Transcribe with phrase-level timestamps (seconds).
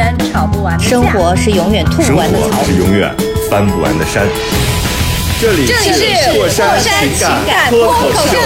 [0.00, 2.64] 是永远吵不完的架生活是永远吐生不完的槽活。
[2.64, 3.14] 是永远
[3.50, 4.26] 翻不完的山。
[5.40, 7.10] 这里这里是过山情
[7.46, 8.38] 感脱口秀。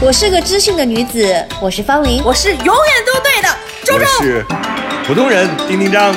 [0.00, 2.22] 我是个知性的女子，我是方玲。
[2.24, 2.74] 我是永远
[3.06, 3.48] 都对的，
[3.84, 4.06] 周我周。
[4.22, 4.44] 是
[5.06, 6.14] 普通人丁丁张。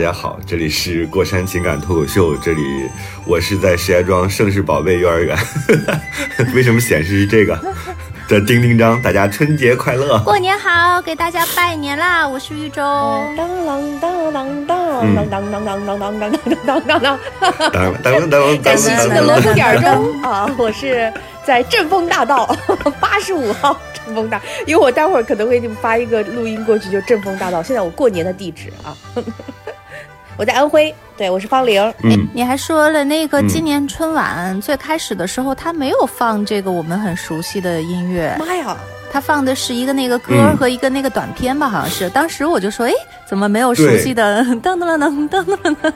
[0.00, 2.88] 家好，这里是过山情感脱口秀，这里
[3.26, 5.36] 我是在石家庄盛世宝贝幼儿园，
[6.54, 7.58] 为什么显示是这个？
[8.28, 10.18] 的丁丁张，大家春节快乐！
[10.20, 12.26] 过年好，给大家拜年啦！
[12.26, 12.80] 我是玉州。
[13.36, 16.32] 当啷当啷当当当当当当当当当
[16.64, 17.18] 当当当。
[17.72, 21.12] 当当当当在当细细的锣鼓点儿中啊，我是
[21.44, 22.56] 在正风大道
[23.00, 27.60] 八十五号正风大，因为我待会儿可能会给你们发一个录音过去，就正风大道。
[27.60, 28.94] 现在我过年的地址啊，
[30.40, 31.82] 我在安徽，对我是方玲。
[32.02, 38.74] 嗯，你还说了那个嗯今年春晚、最开始的时候，他没有放这个我们很熟悉的音乐，妈呀！
[39.12, 42.08] 他放的是一个那个歌嗯和一个那个短片吧，好像是。
[42.08, 42.92] 当时我就说，哎，
[43.28, 45.92] 怎么没有熟悉的噔噔噔噔噔噔？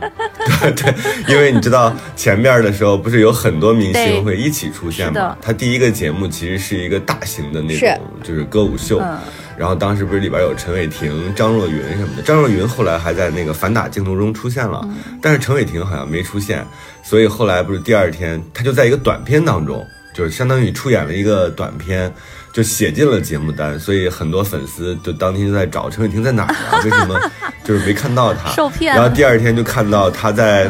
[0.74, 5.36] 对，因为你知道前面的时候不是有很多明星会一起出现是的吗？
[5.40, 8.98] 他第一个节目其实是一个大型的那种，就是歌舞秀。
[8.98, 9.16] 嗯
[9.60, 16.66] 然后当时不是里边有陈伟霆、张若昀什么的，张若昀后来还在那个反打镜头中出现了，嗯但是陈伟霆好像没出现，
[17.02, 22.10] 所以后来不是第二天他就在一个短片当中，就是相当于出演了一个短片。
[22.52, 26.82] 就写进了节目单，所以很多粉丝就当天就在找陈伟霆在哪儿啊？
[26.82, 27.16] 为什么
[27.62, 28.50] 就是没看到他？
[28.58, 30.68] 受骗然后第二天就看到他在、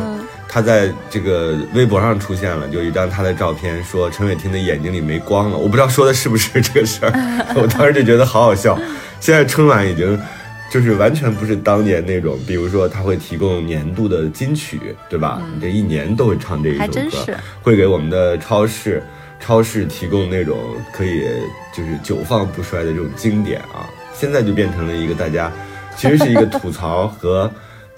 [0.53, 5.57] 他在这个微博上出现了，就一张他的照片，说陈伟霆的眼睛里没光了。
[5.57, 7.13] 我不知道说的是不是这个事儿，
[7.55, 8.77] 我当时就觉得好好笑。
[9.21, 10.21] 现在春晚已经
[10.69, 15.41] 就是完全不是当年那种，比如说他会提供年度的金曲，对吧？
[15.55, 19.01] 你这一年都会唱这一首歌，会给我们的超市
[19.39, 20.59] 超市提供那种
[20.93, 21.29] 可以
[21.73, 23.87] 就是久放不衰的这种经典啊。
[24.13, 25.53] 现在就变成了一个大家
[25.97, 27.49] 其实是一个吐槽和。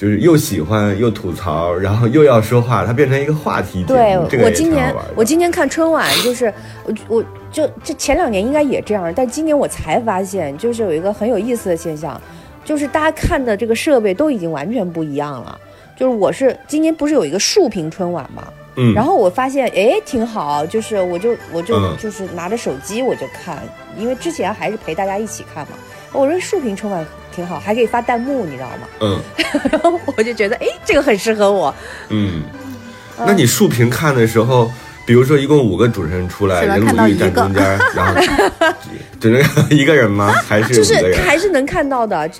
[0.02, 4.18] 就是又喜欢又吐槽，然后又要说话，它变成一个话题对。
[4.28, 6.52] 这个我今年我今年看春晚，就是
[6.84, 12.20] 我我就这前两年应该也这样，但今年我才发现，就是有一个很有意思的现象，
[12.64, 15.56] 就是大家看的这个设备都已经完全不一样了。
[15.96, 23.62] 就是我是今年不是有一个竖屏春晚嘛，嗯，然后我发现哎挺好，就是我就我就、嗯就是拿着手机我就看，
[23.96, 25.76] 因为之前还是陪大家一起看嘛。
[26.12, 28.88] 我说竖屏春晚挺好，还可以发弹幕，你知道吗？
[29.00, 29.20] 嗯
[29.72, 31.74] 然后我就觉得哎这个很适合我。
[32.10, 32.42] 嗯，
[33.18, 34.70] 那你竖屏看的时候，
[35.06, 38.20] 比如说一共五个主持人出来，只能任鲁豫看到一个站中间， 然后
[39.20, 40.32] 只能看一个人吗？
[40.46, 41.14] 还是就是？
[41.26, 42.30] 还是能看到的，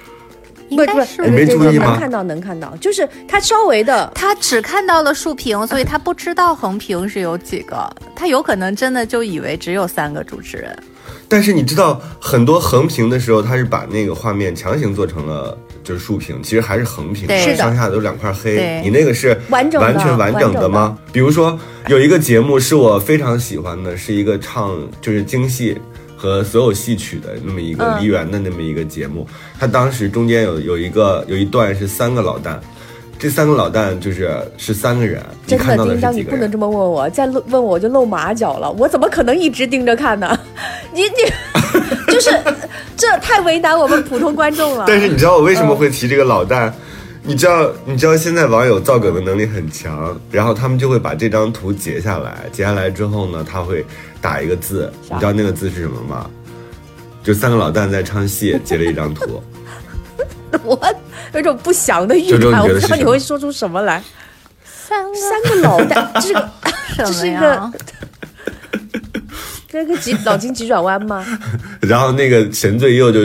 [0.69, 7.91] 应不不该是不，你没对注意吗能看到能看到，就是他稍微的，他只看到了竖屏，所以他不知道横屏是有几个。
[8.15, 10.77] 他有可能真的就以为只有三个主持人。
[11.29, 18.81] 但是你知道，很多横屏的时候，它是把那个画面强行做成了就是竖屏，其实还是横屏，对上下都两块黑。
[18.83, 20.99] 你那个是完整完全完整的吗？
[21.13, 21.59] 比如说
[21.89, 25.77] 有一个节目是我非常喜欢的，是一个唱就是京戏。
[26.15, 29.27] 和所有戏曲的那么一个嗯梨园的那么一个节目，
[29.59, 32.61] 它当时中间有有一个有一段是三个老旦，
[33.19, 36.41] 这三个老旦就是是三个人，你真的看到的丁章，是几个人？
[36.41, 40.39] 你不能这么问我，再问问我就露马脚了，我怎么可能一直盯着看呢？
[40.93, 41.09] 你你
[42.13, 42.31] 就是
[42.97, 44.85] 这太为难我们普通观众了。
[44.89, 46.73] 但是你知道我为嗯什么会提这个老旦？
[47.25, 53.87] 你知道，你知道现在网友造梗的能力很强，然后他们就会把这张图截下来，截下来之后呢，他会
[54.21, 56.29] 打一个字，你知道那个字是什么吗？
[57.23, 59.41] 就三个老旦在唱戏，截了一张图。
[60.65, 60.77] 我
[61.35, 64.03] 有一种不祥的预感，我不知道你会说出什么来。
[64.65, 66.51] 三个三个脑袋， 这是个
[66.97, 67.73] 这是一个？
[69.69, 71.25] 这个急脑筋急转弯吗？
[71.81, 73.21] 然后那个神最右就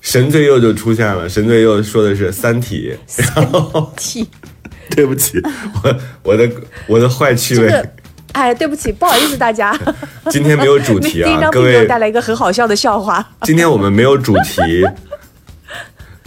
[0.00, 2.96] 神最右就出现了，神最右说的是《三体》，
[3.34, 4.28] 然后体
[4.94, 5.40] 对不起，
[5.82, 6.48] 我我的
[6.86, 7.88] 我的坏趣味，这个，
[8.30, 9.76] 哎，对不起，不好意思大家，
[10.30, 13.28] 今天没有主题啊，章各位并没有带来一个很好笑的笑话。
[13.42, 14.86] 今天我们没有主题，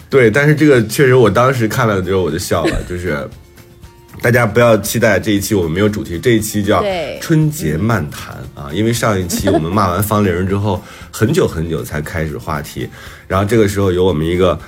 [0.09, 3.27] 对，但是这个确实我当时看了之后我就笑了，就是
[4.21, 6.83] 大家不要期待这一期我们没有主题，这一期叫
[7.21, 12.89] 春节漫谈啊，因为上一期我们骂完方玲之后，很久很久才开始话题，
[13.27, 14.59] 然后这个时候有我们一个。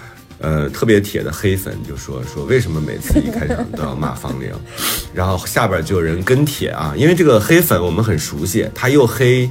[0.44, 4.50] 呃，特别铁的黑粉就说说为什么每次一开场都要骂方玲，
[5.14, 9.48] 然后下边就有人跟帖啊，因为这个黑粉我们很熟悉，他又黑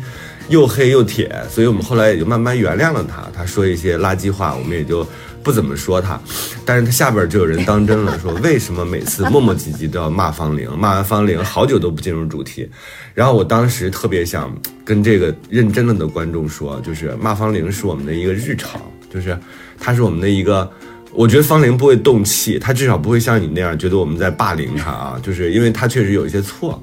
[0.48, 3.24] 又黑又铁，所以我们后来也就慢慢原谅了他。
[3.32, 5.06] 他说一些垃圾话，我们也就
[5.42, 6.20] 不怎么说他。
[6.64, 12.68] 但是他下边就有人当真了，说 为什么每次磨磨唧唧都要骂方玲，骂完方玲好久都不进入主题。
[13.14, 14.54] 然后我当时特别想
[14.84, 18.80] 跟这个认真了的观众说，就是骂方玲是我们的一个日常，
[19.12, 19.38] 就是
[19.78, 20.70] 他是我们的一个。
[21.12, 26.80] 我觉得方玲不会动气，他至少不会像你那样觉得我们在霸凌他啊，就是因为他确实有一些错。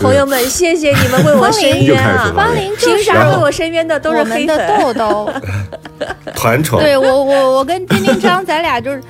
[0.00, 2.32] 朋友们，谢谢你们为我 伸冤啊！
[2.34, 5.30] 方林凭啥为我伸冤的都是黑的豆豆。
[6.34, 6.80] 团宠。
[6.80, 9.02] 对我我我跟丁丁张，咱俩就是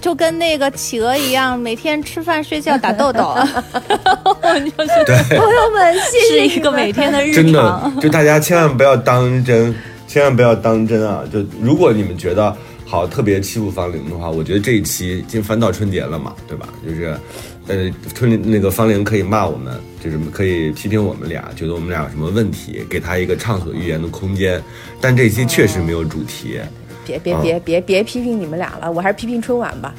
[0.00, 3.34] 就跟那个企鹅一样，每天吃饭睡觉打豆豆。
[4.40, 7.42] 对，朋友们，谢谢一个每天的日常。
[7.44, 9.74] 真的，就大家千万不要当真，
[10.06, 11.22] 千万不要当真啊！
[11.32, 12.56] 就如果你们觉得。
[12.86, 16.68] 好，特别欺负方玲的话，我觉得这一期进翻到春节了嘛，对吧？
[16.84, 17.16] 就是，
[17.66, 24.60] 呃，春那个方玲可以骂我们，就是可以批评我们俩，觉得我们俩有什么问题，给他一个畅所欲言的空间。
[25.00, 26.60] 但这期确实没有主题。
[27.06, 29.94] 别别别别别批评你们俩了，我还是批评春晚吧，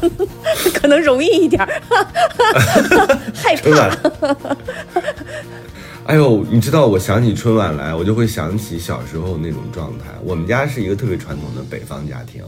[0.72, 1.60] 可能容易一点。
[3.34, 3.90] 害怕。
[6.06, 10.06] 哎呦，你知道，我想起春晚来，我就会想起小时候那种状态。
[10.24, 12.42] 我们家是一个特别传统的北方家庭，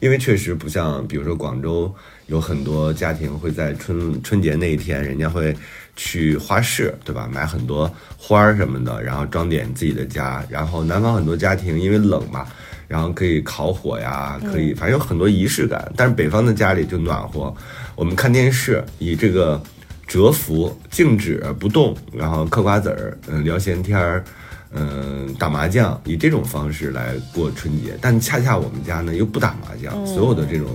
[0.00, 1.92] 因为确实不像，比如说广州
[2.26, 5.54] 有很多家庭会在春春节那一天，人家会
[5.96, 7.28] 去花市，对吧？
[7.32, 10.44] 买很多花儿什么的，然后装点自己的家。
[10.48, 12.46] 然后南方很多家庭因为冷嘛，
[12.88, 15.92] 然后可以烤火呀，可以反正有很多仪式感。
[15.96, 17.54] 但是北方的家里就暖和，
[17.94, 19.62] 我们看电视以这个。
[20.06, 24.22] 蛰伏、静止不动，然后嗑瓜子儿，嗯，聊闲天儿，
[24.70, 27.96] 嗯，打麻将，以这种方式来过春节。
[28.02, 30.68] 但恰恰我们家呢又不打麻将，所有的这种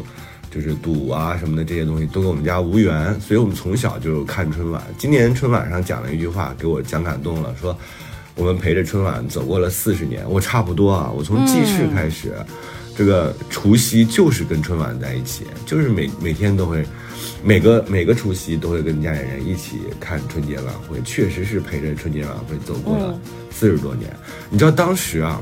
[0.50, 4.84] 就是赌啊什么的这些东西都跟我们家无缘，所以我们从小就看春晚。
[4.98, 7.78] 今年春晚上讲了一句话，给我讲感动了，说
[8.36, 10.24] 我们陪着春晚走过了四十年。
[10.30, 12.34] 我差不多啊，我从记事开始，
[12.96, 16.86] 这个除夕就是跟春晚在一起，就是每每天都会。
[17.42, 23.18] 每个每个除夕都会跟家里人一起看春节晚会，确实是陪着春节晚会走过了
[23.50, 24.10] 四十多年。
[24.50, 25.40] 你知道当时啊，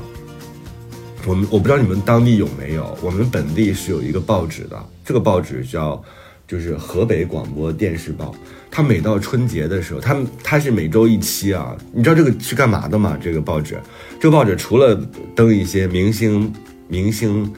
[1.26, 6.04] 我们我不知道你们当地有没有，我们本地是有一个报纸的，这个报纸叫
[6.46, 8.34] 就是河北广播电视报。
[8.70, 10.14] 它每到春节的时候，它
[10.44, 11.74] 它是每周一期啊。
[11.94, 13.16] 你知道这个是干嘛的吗？
[13.18, 13.80] 这个报纸，
[14.20, 14.94] 这个报纸除了
[15.34, 16.52] 登一些明星
[16.88, 17.50] 明星。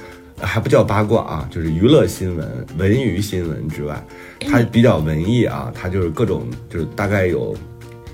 [0.42, 4.02] 还不叫八卦啊，就是娱乐新闻、文娱新闻之外，
[4.48, 7.54] 它比较文艺啊，它就是各种，就是大概有，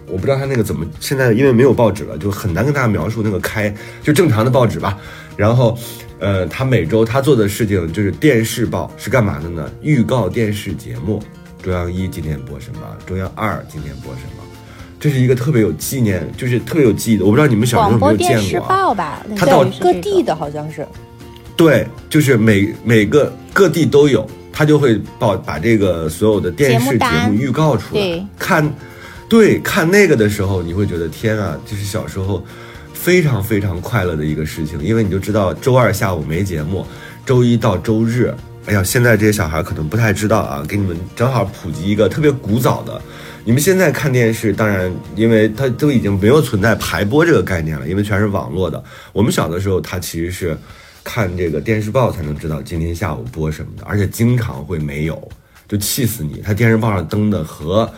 [0.08, 3.72] 我不知道它那个怎么，现在因为没有报纸了，就很难跟大家描述那个开，
[4.02, 4.98] 就正常的报纸吧。
[5.36, 5.78] 然后，
[6.18, 9.70] 呃，他每周他做的事情就是电视报是干嘛的呢？
[9.82, 11.22] 预告电视节目，
[11.62, 14.42] 中央一今天播什么，中央二今天播什么，
[14.98, 17.24] 这是一个特别有纪念，就是特别有记忆的。
[17.24, 18.36] 我不知道你们小时候有没有见过？
[18.38, 20.86] 电视报吧，它到各地的好像是。
[21.56, 28.26] 对，就是每每个各地都有，他就会报把这个所有的电视节目预告出来。
[28.38, 28.74] 看，
[29.28, 32.44] 对，看那个的时候，你会觉得天啊，就是小时候
[32.96, 36.84] 非常非常快乐的一个事情，因为你就知道周二下午没节目，
[37.24, 38.34] 周一到周日，
[38.64, 43.00] 哎呀，现在这些小孩可能不太知道啊，给你们正好普及一个特别古早的。
[43.44, 48.82] 你们现在看电视，当然，因为它都已经没有存在排播这个概念了，因为全是网络的。
[49.12, 50.56] 我们小的时候，它其实是。
[51.08, 55.30] 看这个电视报才能知道今天下午播什么的，而且经常会没有，
[55.68, 56.42] 就气死你。
[56.44, 57.88] 他电视报上登的和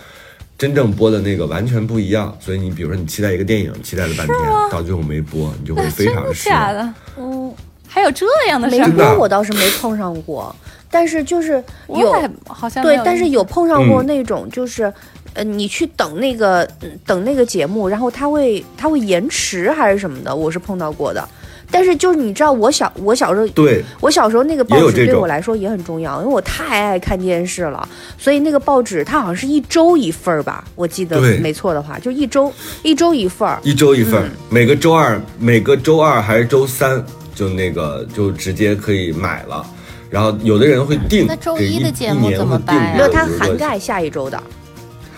[0.59, 4.37] 真正播的那个完全不一样，所以你比如说你期待一个电影，期待了半天，
[4.73, 6.75] 到最后没播，你就会非常失望。
[6.75, 6.95] 的？
[7.17, 7.55] 嗯，
[7.87, 10.55] 还有这样的没播我倒是没碰上过，
[10.91, 12.13] 但是就是有
[12.49, 14.93] 好像对，但是有碰上过那种就是
[15.35, 16.69] 呃，你去等那个
[17.07, 21.29] 等那个节目，然后他会他会延迟还是什么的，我是碰到过的。
[21.71, 23.85] 但是就是你知道，我小我小时候，对。
[24.01, 39.67] 我小时候那个报纸对我来说也很重要，因为我太爱看电视了，所以那个报纸它好像是一周一份儿吧，我记得没错的话，就一周一周一份儿，一周一份儿，每个周二每个周二还是周三就那个就直接可以买了，
[40.09, 42.97] 然后有的人会订，那周一的节目怎么办？
[42.97, 44.43] 没有，它涵盖下一周的，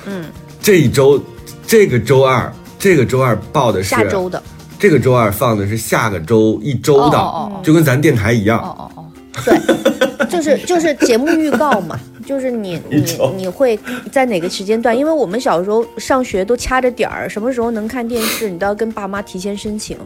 [0.05, 0.25] 嗯，
[0.61, 1.23] 这一周
[1.67, 4.43] 这个周二这个周二报的是下周的。
[4.81, 8.59] 这个周二放的是下个周一周的，就跟咱电台一样。
[8.59, 9.05] 哦哦哦，
[9.45, 9.61] 对，
[10.27, 12.01] 就是就是节目预告嘛。
[12.27, 13.05] 就是你你
[13.37, 13.77] 你会
[14.13, 14.97] 在哪个时间段？
[14.97, 19.99] 因为我们小时候上学都掐着点儿，什么时候能看电视，你都要跟爸妈提前申请。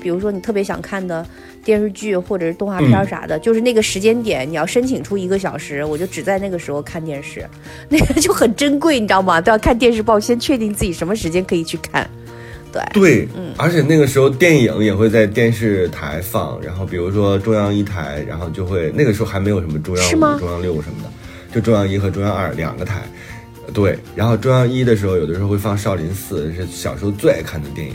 [0.00, 1.26] 比如说你特别想看的
[1.64, 7.44] 电视剧或者是动画片儿啥的，就是那个时间点你要申请出一个小时，我就只在那个时候看电视，
[7.90, 9.40] 那个就很珍贵，你知道吗？
[9.40, 12.08] 都要看电视报，先确定自己什么时间可以去看。
[12.72, 23.02] 对，对，而且那个时候电影也会在电视台放，然后比如说中央一台，然后就会那个时候还没有什么中央五、中央六什么的，就中央一和中央二两个台。
[23.72, 27.94] 对，然后中央一的时候，有的时候会放少林寺，是小时候最爱看的电影。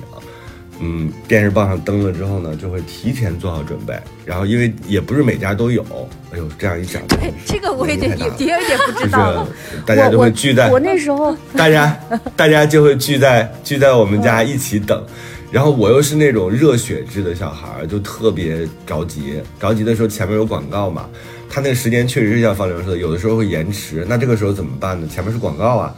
[0.79, 5.83] 嗯，电视报上登了之后呢，就会提前做好准备，然后因为也不是每家都有，
[6.31, 9.49] 哎呦，这样一讲，对，这个我也点有年纪太大了有点不就是知道了。
[9.85, 11.97] 大家就会聚在我我那时候大家
[12.35, 15.03] 大家就会聚在聚在我们家一起等，
[15.51, 19.41] 然后我又是那种热血质的小孩儿，就特别着急。
[19.59, 21.09] 着急的时候前面有广告嘛，
[21.49, 24.05] 他那个时间确实是像方玲说的，有的时候会延迟。
[24.07, 25.07] 那这个时候怎么办呢？
[25.07, 25.95] 前面是广告啊，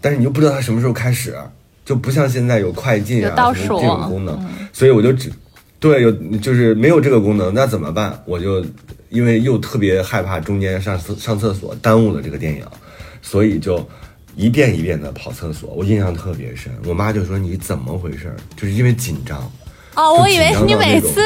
[0.00, 1.36] 但是你又不知道它什么时候开始，
[1.84, 4.38] 就不像现在有快进啊有倒数这种功能，
[4.72, 5.32] 所以我就只
[5.80, 8.22] 对有就是没有这个功能，那怎么办？
[8.24, 8.64] 我就
[9.08, 12.64] 因为又特别害怕中间上厕上厕所耽误了这个电影，
[13.20, 13.84] 所以就
[14.36, 15.70] 一遍一遍的跑厕所。
[15.70, 18.36] 我印象特别深，我妈就说你怎么回事儿？
[18.56, 19.38] 就是因为紧张，
[19.96, 21.20] 哦，我以为你每次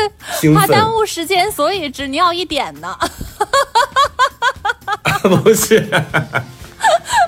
[0.54, 2.96] 怕耽误时间，所以只尿一点呢。
[5.42, 5.86] 不是。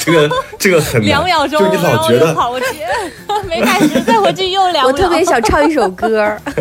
[0.09, 2.67] 这个这个很 两秒钟，就你老觉得跑过去，
[3.47, 4.87] 没开始，再回去又两秒。
[4.87, 6.41] 我特别想唱一首歌儿，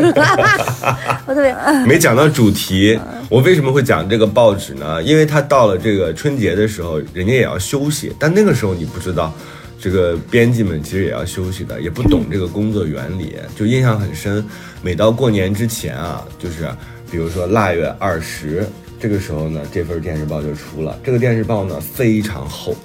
[1.25, 2.99] 我特别没讲到主题，
[3.29, 5.01] 我为什么会讲这个报纸呢？
[5.03, 9.33] 因为它到了这个春节的时候，人家也要休息，但那个时候你不知道，
[9.79, 14.45] 这个编辑们其实也要休息的，也不懂这个工作原理，就印象很深。
[14.81, 16.67] 每到过年之前啊，就是
[17.09, 18.67] 比如说腊月二十，
[18.99, 20.97] 这个时候呢，这份电视报就出了。
[21.03, 22.75] 这个电视报呢非常厚，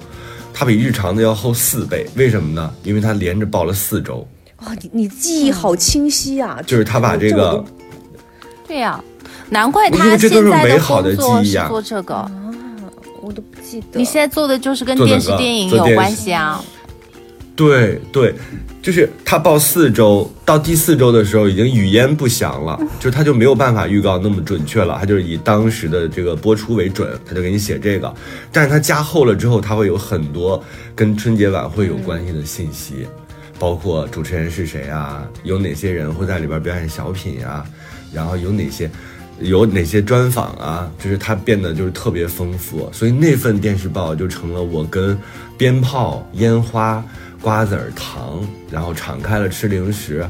[0.53, 2.73] 它比日常的要厚四倍，为什么呢？
[2.83, 4.27] 因为它连着报了四周，
[4.65, 6.59] 哇，你你记忆好清晰啊！
[6.65, 7.65] 就是他把这个都
[8.67, 9.03] 对呀、
[9.49, 12.31] 难怪他现在美好的工作是记忆啊做这个啊。
[13.21, 13.99] 我都不记得。
[13.99, 16.63] 你现在做的就是跟电视电影有关系啊。
[17.55, 18.35] 对对，
[18.83, 28.13] 就是他报四周，到第四周的时候已经语焉不详了，就是他就没有办法预告那么准确了，他就是以当时的这个播出为准，他就给你写这个。
[28.51, 30.61] 但是他加厚了之后，他会有很多
[30.93, 33.07] 跟春节晚会有关系的信息，
[33.57, 37.65] 包括主持人是谁啊，有哪些人会在里边表演小品啊，
[38.13, 38.91] 然后有哪些。
[39.39, 40.89] 有哪些专访啊？
[41.03, 45.17] 就是它变得就是特别丰富，所以那份电视报就成了我跟
[45.57, 47.03] 鞭炮、烟花、
[47.43, 48.39] 瓜子儿、糖，
[48.71, 50.25] 然后敞开了吃零食，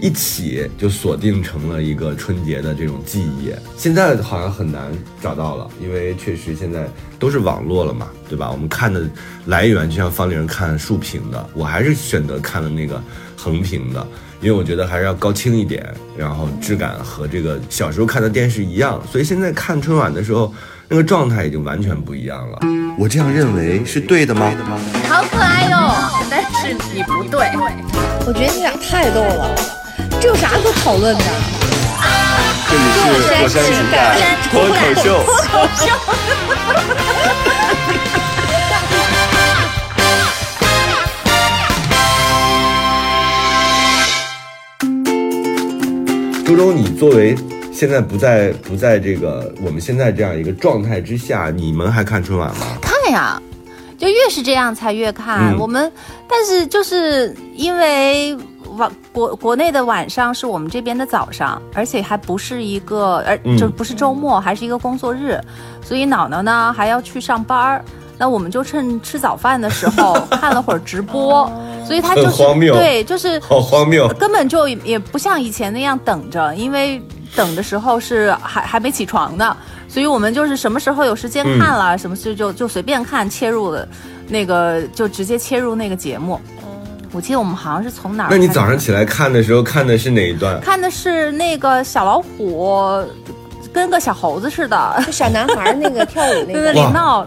[0.00, 3.52] 一起就锁定成了一个春节的这种记忆。
[3.76, 4.90] 现在好像很难
[5.22, 6.88] 找到了，因为确实现在
[7.20, 8.50] 都是网络了嘛，对吧？
[8.50, 9.08] 我们看的
[9.46, 13.00] 来源就像方玲看竖屏的，我还是选择看了那个
[13.36, 14.04] 横屏的。
[14.42, 20.52] 因为我觉得还是要高清一点，然后质感和这个小时候看的电视一样，所以现在看春晚的时候，
[20.92, 22.58] 那个状态已经完全不一样了。
[22.98, 24.50] 我这样认为是对的吗？
[25.08, 25.94] 好可爱哟、
[26.28, 27.48] 但是你不对。
[28.26, 29.54] 我觉得你俩太逗了，
[30.20, 31.24] 这有啥可讨论的？
[32.68, 32.82] 这里
[33.22, 34.18] 是火山情感
[34.50, 35.06] 脱口秀。
[46.44, 47.36] 周周，你作为
[47.80, 52.66] 现在不在不在这个我们现在这样一个状态之下，你们还看春晚吗？
[52.82, 53.40] 看呀，
[53.96, 55.54] 就越是这样才越看。
[55.54, 55.90] 嗯我们，
[56.28, 58.36] 但是就是因为
[58.76, 65.40] 晚国国内的晚上是我们这边的早上，而且还不是一个，而嗯就不是周末，还是一个工作日，
[65.82, 67.82] 所以脑脑呢还要去上班儿。
[68.18, 71.50] 那我们就趁吃早饭的时候 看了会儿直播，
[71.86, 74.06] 所以他就是很荒谬对，就是好荒谬！
[74.18, 77.02] 根本就也不像以前那样等着，因为
[77.36, 79.56] 等的时候是还还没起床的，
[79.88, 83.88] 所以我们就是什么时候有时间看了，什么事就就随便看，切入的
[84.28, 86.40] 那个就直接切入那个节目。
[87.12, 90.60] 我记得我们好像是从哪儿那你早上起来看的时候看的是哪一段？
[90.60, 93.04] 看的是那个小老虎
[93.72, 97.26] 跟个小猴子似的，就小男孩那个跳舞那在 那个，里闹。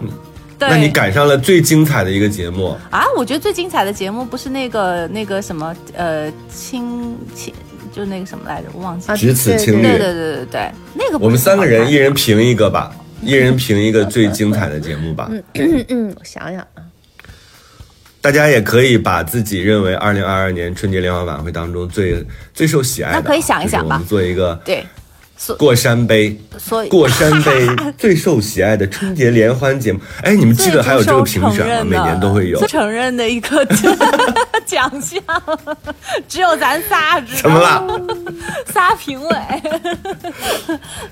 [0.58, 2.76] 对，那你赶上了最精彩的一个节目。
[2.90, 7.52] 啊，我觉得最精彩的节目不是那个那个什么呃亲亲，
[7.94, 9.14] 就那个什么来着，我忘记了。
[9.14, 12.90] 啊只此对青绿对对对对对，那个我们三个人一人评一个吧，
[13.22, 15.30] 一人评一个最精彩的节目吧。
[15.30, 16.82] 嗯嗯，我想想啊，
[18.20, 24.84] 大家也可以把自己认为二零二二年春节联欢晚会当中最最受喜爱的可以想一想吧就是我们做一个对。
[25.58, 30.00] 过山杯，所以过山杯 最受喜爱的春节联欢节目。
[30.22, 31.84] 哎，你们记得还有这个评选吗？
[31.84, 33.64] 每年都会有不承认的一个
[34.64, 35.20] 奖项，
[36.28, 37.42] 只有咱仨知道。
[37.42, 38.00] 怎么了？
[38.72, 39.36] 仨评委，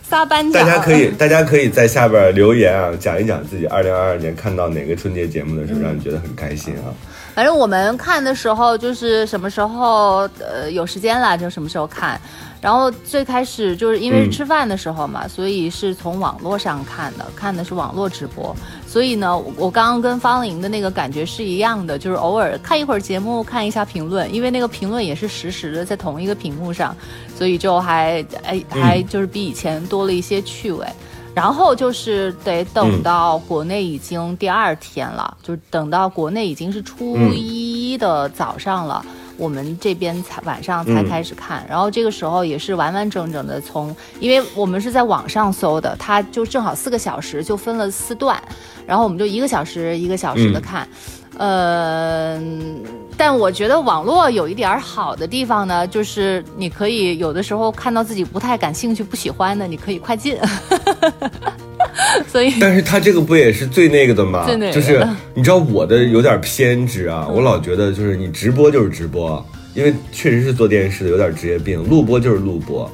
[0.08, 0.64] 仨颁奖。
[0.64, 6.88] 大家可以，大家可以在下边留言啊，讲一讲自己二零二二年看到哪个春节节目的时候，让你觉得很开心啊。
[7.34, 12.20] 反正我们看的时候就是什么时候呃有时间了就什么时候看，
[12.60, 18.54] 然后最开始就是因为是吃饭的时候嘛，所以是从网络上看的，看的是网络直播。
[18.86, 26.94] 所以呢，我刚刚跟方玲的那个感觉是一样的，就是偶尔看一会儿节目，看一下评论，因为那个评论也是实时的在同一个屏幕上，
[27.34, 30.86] 所以就还哎还就是比以前多了一些趣味。
[31.34, 39.04] 然后就是得等到国内已经第二天了，就等到国内已经是初一的早上了，
[39.38, 41.66] 我们这边才晚上才开始看。
[41.68, 48.40] 然后这个时候也是完完整整的从，因为我们是在网上搜的，它就正好四个小时就分了四段，
[48.86, 50.86] 然后我们就一个小时一个小时的看。
[51.38, 52.82] 嗯，
[53.24, 60.36] 但我觉得网络有一点好的地方呢，就是你可以有的时候看到自己不太感兴趣、不喜欢的，你可以快进。
[62.26, 64.44] 所以，但是他这个不也是最那个的吗？
[64.44, 71.80] 最那个就是你知道我的有点偏执啊，我老觉得就是你直播就是直播，因为确实是做电视的，有点职业病。
[71.88, 72.90] 录播就是录播，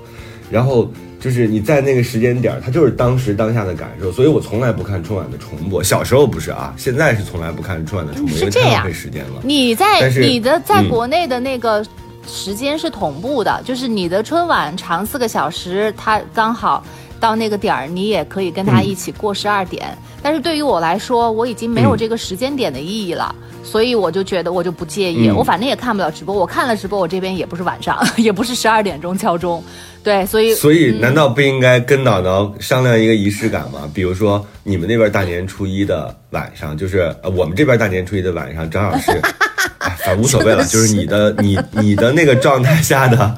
[0.50, 4.12] 然后就是你在那个时间点，它就是当时当下的感受。
[4.12, 9.40] 所以我从来不看春晚的重播，小时候不是啊，现在是从来不看春晚的重播，因为太浪费时间了。
[9.42, 11.84] 你在你的在嗯国内的那个
[12.26, 16.84] 时间是同步的，就是你的春晚长四个小时，它刚好
[17.18, 19.96] 到那个点儿，你也可以跟他一起过十二点。
[20.22, 23.34] 但是对于我来说，我已经没有这个时间点的意义了。
[23.68, 29.62] 所以我就觉得我就不介意，嗯我反正也看不了直播，我看了直播，我这边也不是晚上， 也不是十二点钟敲钟，
[30.02, 33.90] 对，所以所以难道不应该跟脑脑商量一个仪式感吗？
[33.92, 39.12] 比如说你们那边大年初一的晚上，就是呃我们这边大年初一的晚上，正好是，
[39.78, 43.36] 哎，反正无所谓了，就是你的你你的那个状态下的，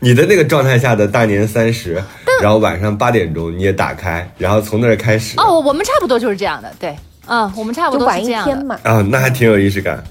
[0.00, 2.02] 你的那个状态下的大年三十，
[2.42, 5.38] 然后晚上八点钟你也打开，然后从那儿开始。
[5.38, 6.96] 哦，我们差不多就是这样的，对，
[7.30, 8.26] 嗯，我们差不多就晚一。
[8.26, 8.76] 天嘛。
[8.82, 10.02] 啊，那还挺有仪式感。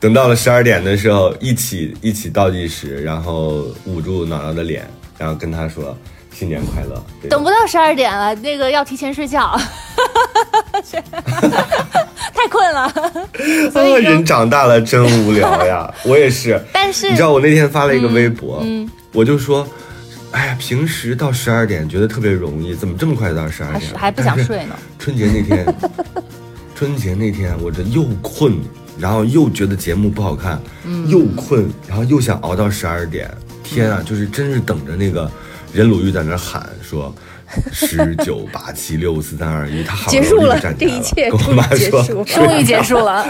[0.00, 5.96] 等到了十二点的时候，一起一起倒计时，然后捂住姥姥的脸，然后跟她说
[6.32, 7.04] 新年快乐。
[7.28, 9.54] 等不到十二点了，那个要提前睡觉，
[12.34, 12.90] 太困了，
[13.70, 15.92] 所啊，人长大了真无聊呀！
[16.04, 19.66] 我也是，但是你知道我那天发了一个微博，嗯我就说，
[20.32, 23.98] 哎呀，平时到十二点觉得特别容易，怎么这么快就到十二点了？
[23.98, 24.74] 还是还不想睡呢。
[24.98, 25.64] 春节那天，
[26.74, 28.54] 春节那天我这又困，
[28.98, 33.30] 然后又觉得节目不好看，嗯又困，然后又想熬到十二点。
[33.62, 35.30] 天啊，就是真是等着那个
[35.72, 37.14] 任鲁豫在那喊说。
[37.70, 43.24] 十九八七六四三二一，他喊完结束了我就站起来这一切跟我妈说，终于结束了。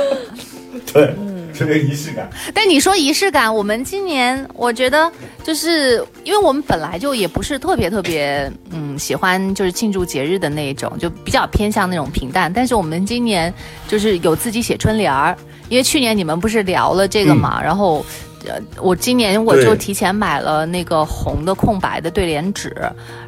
[0.90, 2.28] 对，嗯特别仪式感。
[2.54, 5.10] 但你说仪式感，我们今年我觉得
[5.42, 12.52] 就是因为我们本来就也不是特别特别嗯喜欢就是庆祝节日的那一种，就比较偏向那种平淡。
[12.52, 13.52] 但是我们今年
[13.88, 15.36] 就是有自己写春联儿，
[15.68, 18.04] 因为去年你们不是聊了这个嘛，然后。
[18.44, 22.74] 呃，我今年我就提前买了那个红的空白的对联纸，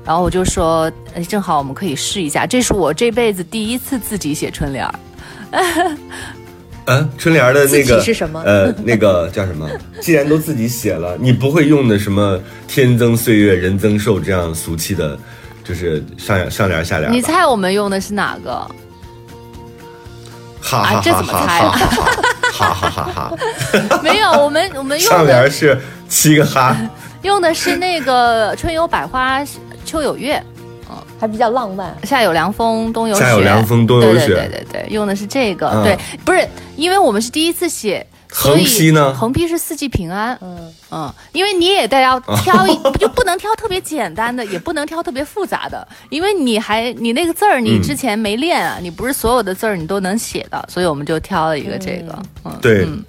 [0.05, 4.95] 然后我就说，呃正好我们可以试一下，这是我这辈子第一次自己写春联儿。
[6.87, 9.69] 嗯，春联儿的那个是什么呃，那个叫什么？
[10.01, 15.19] 既然都自己写了，你不会用的什么“天增岁月人增寿”这样俗气的，
[15.65, 17.15] 就是上上联下联吧。
[17.17, 18.51] 你猜我们用的是哪个？
[20.61, 23.37] 哈哈哈哈怎么猜哈哈哈哈哈
[23.91, 24.01] 哈！
[24.03, 26.75] 没有，我们我们用上联的是七个哈，
[27.21, 29.45] 用的是那个“春有百花，
[29.85, 30.43] 秋有月，
[31.19, 31.97] 还比较浪漫。
[32.05, 33.21] 夏有凉风，冬有雪”。
[33.25, 35.69] 夏有凉风冬有对雪对对对对，用的是这个。
[35.69, 40.37] 嗯对，不是因为我们是第一次写，所以横批呢横批是四季平安。
[40.41, 52.19] 嗯，嗯，因为你也得要挑一， 就不能挑特别简单的，也不能挑特别复杂的，因为你还你那个字儿你嗯之前没练啊，你不是所有的字儿你都能写的，所以我们就挑了一个这个。
[52.45, 53.05] 嗯，对嗯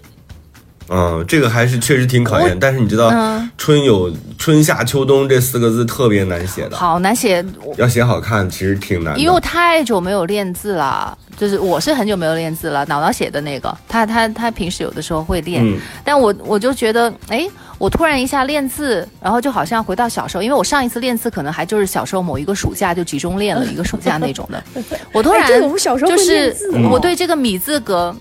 [0.89, 2.57] 嗯，这个还是确实挺考验。
[2.59, 7.43] 但是你知道嗯，春有春夏秋冬这四个字特别难写的，好难写，
[7.77, 9.19] 要写好看其实挺难的。
[9.19, 12.85] 因为我太久没有练字了，就是我是很久没有练字了。
[12.85, 24.63] 姥姥写的那个，他他他平时有的时候会练，嗯但我我就觉得，哎，我突然一下练字，然后就好像回到小时候，因为我上一次练字可能还就是小时候某一个暑假就集中练了一个暑假那种的。
[25.11, 28.15] 我突然 哎我们小时候会就是练字嗯我对这个米字格。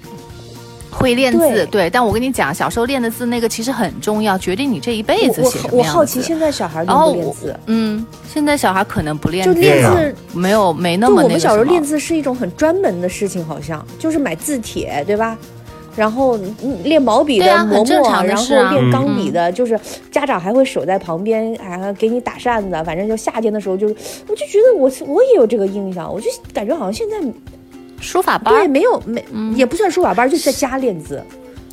[0.94, 1.90] 会练字，对对。
[1.90, 7.56] 但我跟你讲，小时候练的字那个其实很重要，决定你这一辈子我写什么我好奇现在小孩练然后我不练字？
[7.66, 15.36] 嗯，现在小孩可能不练就字，练啊练字，没有没那么那个我们小时候练字是一种很专门的事情，好像就是买字帖，对吧？
[15.96, 19.78] 然后嗯练毛笔的磨墨，然后练钢嗯笔的，就是
[20.10, 22.70] 家长还会守在旁边，还给你打扇子。
[22.84, 23.94] 反正就夏天的时候，就是
[24.26, 27.24] 我就觉得我我也有这个印象，我就感觉好像现在
[28.04, 28.58] 书法班儿。
[28.58, 31.24] 对没有没、嗯也不算书法班，就在家练字。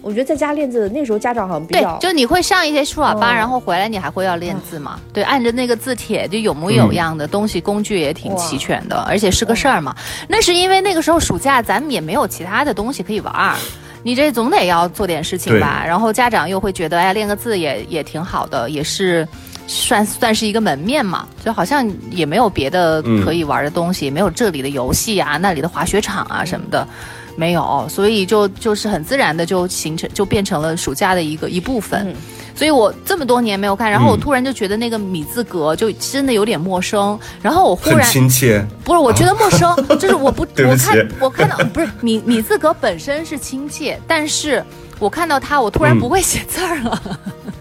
[0.03, 4.99] 我觉得在家练字，那时候家长好像比对较，就你会上一些书法班，哦然后回来你还会要练字嘛？
[5.13, 9.95] 对，按着那个字帖就有模有样的东西，工具也挺齐全的，而且是个事儿嘛。
[10.27, 13.55] 那是因为那个时候暑假咱们也没有其他的东西可以玩儿。
[14.01, 19.27] 你这总得要做点事情吧，然后家长又会觉得，哎，练个字也也挺好的，也是
[19.67, 26.87] 算算是一个门面嘛，就好像也没有别的可以玩的东西，也没有这里的游戏啊，那里的滑雪场啊什么的，
[27.35, 32.07] 没有，所以就就是很自然的就形成就变成了暑假的一个一部分。
[32.07, 32.15] 嗯。
[32.53, 38.63] 所以我这么多年没有看，然后我嗯突然就觉得那个米字格就真的有点陌生，然后我忽然亲切。
[38.83, 44.63] 不是，我觉得陌生， 就是我不，不我看我看到不是米米字格本身是亲切，但是
[44.99, 45.99] 我看到它，我突然嗯。
[45.99, 47.51] 不会写字儿了，嗯，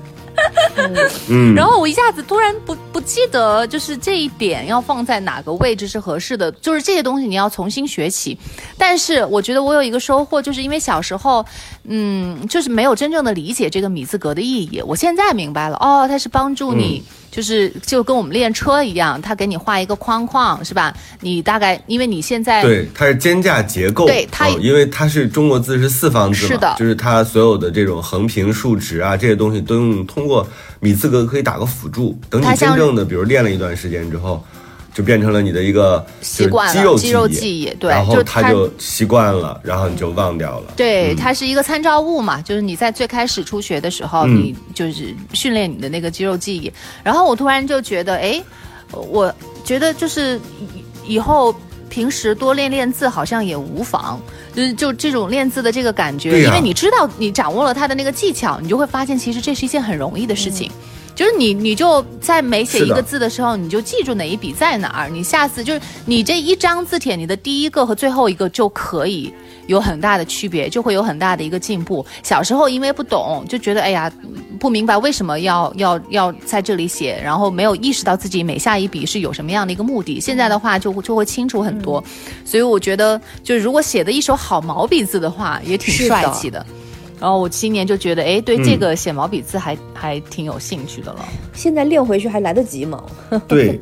[1.55, 8.37] 然后我一下子突然不不记得，就是这一点要放在哪个位置是合适的，就是这些东西你要重新学起。
[8.77, 11.45] 但是我觉得我有一个收获，就是因为小时候，
[11.85, 17.03] 嗯，就是没有真正的理解这个米字格的意义，我现在明白了，哦，它是帮助你。
[17.31, 20.93] 就是就跟我们练车一样，它给你画一个框框，是吧？
[21.21, 24.05] 你大概因为你现在对，它是肩架结构。
[24.05, 30.30] 对它哦因为它是中国字是四方字嘛，是的就是它所有的这种横平竖直啊这些东西都用通过
[30.81, 32.19] 米字格可以打个辅助。
[32.29, 34.43] 等你真正的比如练了一段时间之后，
[34.93, 40.73] 就变成了你的一个习惯肌肉肌肉记记忆对然后就它它就习惯了，然后你就忘掉了。
[40.77, 46.73] 对，嗯它是一个参照物嘛，就是你在最开始初学的时候，嗯你就是训练你的那个肌肉记忆。
[47.05, 48.43] 然后我突然就觉得，哎，
[48.93, 49.33] 我
[49.65, 50.41] 觉得就是
[51.07, 51.55] 以以后
[51.91, 54.19] 平时多练练字好像也无妨。
[54.55, 60.71] 就是就这种练字的这个感觉，因为你知道你掌握了它的那个技巧，你就会发现其实这是一件很容易的事情。
[61.21, 65.11] 就是你，你就在每写一个字的时候，你就记住哪一笔在哪儿。
[65.11, 69.31] 你下次就是你这一张字帖，你的第一个和最后一个就可以
[69.67, 72.03] 有很大的区别，就会有很大的一个进步。
[72.23, 74.11] 小时候因为不懂，就觉得哎呀，
[74.59, 80.19] 不明白为什么要要要在这里写，然后没有意识到自己每下一笔是有什么样的一个目的。
[80.19, 82.03] 现在的话就就会清楚很多，
[82.47, 86.65] 所以我觉得，就是如果写的一手好毛笔字的话，也挺帅气的。
[87.21, 91.19] 然后我今年就觉得，哎，对这个写毛笔字还、还挺有兴趣的了。
[91.53, 93.05] 现在练回去还来得及吗？
[93.47, 93.79] 对，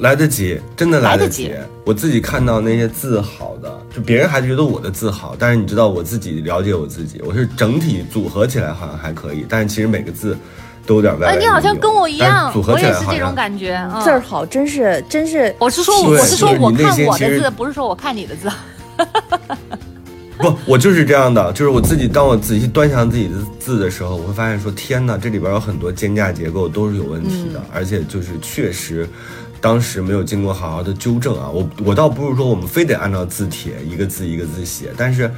[0.00, 1.52] 来得及，真的来得及
[1.84, 10.36] 我自己看到那些字好的，就别人还觉得我的字好，但是你知道我自己了解我自己，我是整体组合起来好像还可以，但是其实每个字
[10.84, 11.36] 都有点歪歪哎。
[11.38, 13.76] 你好像跟我一样，组合我也是这种感觉。
[13.92, 18.50] 嗯、字儿好，真是真是，我是说，我是说，我看我的字，不是说我看你的字。
[20.40, 29.08] 不，我就是这样的，就是我自己，当我仔细端详自己的字的时候，我会发现说，天哪，这里边有很多间架结构都是有问题的，而且就是确实，
[29.60, 31.48] 当时没有经过好好的纠正啊。
[31.52, 35.30] 我我倒不是说我们非得按照字帖一个字一个字写，但是，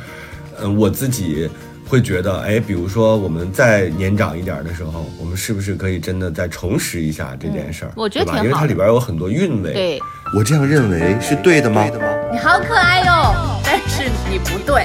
[0.60, 1.50] 嗯、我自己
[1.88, 7.92] 会觉得，哎，比如说我们再年长一点的时候，我们是不是可以真的再重拾一下这件事儿？
[7.96, 8.38] 我觉得对吧？
[8.42, 9.72] 因为它里边有很多韵味。
[9.72, 10.00] 对，
[10.34, 11.84] 我这样认为是对的吗？
[12.32, 14.82] 你好可爱哟，但是你不对。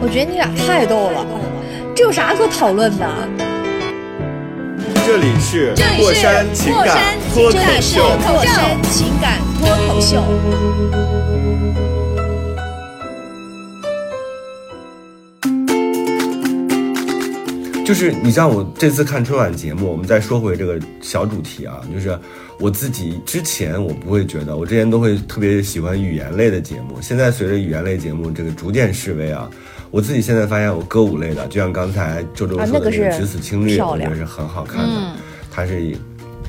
[0.00, 1.26] 我觉得你俩太逗了，
[1.94, 3.06] 这有啥可讨论的？
[5.06, 8.00] 这里是过山情感脱口这里是。
[8.00, 10.22] 过山情感脱口秀。
[17.92, 22.18] 就是你像我这次看春晚节目，我们再说回这个小主题啊，就是
[22.58, 29.46] 我自己之前我不会觉得，我之前都会特别喜欢语言类的节目，现在随着语言类节目这个逐渐式微啊，
[29.90, 35.12] 我自己现在发现我歌舞类的，就像刚才周周啊说的个那个只此青绿，我觉得是很好看的，嗯
[35.50, 35.94] 它是以，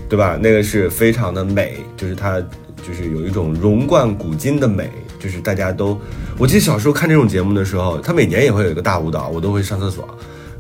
[0.08, 0.40] 对吧？
[0.42, 2.40] 那个是非常的美，就是它
[2.88, 6.00] 就是有一种融贯古今的美，就是大家都，
[6.38, 10.08] 我记得小时候看这种节目的时候，它每年也会有一个大舞蹈，我都会上厕所，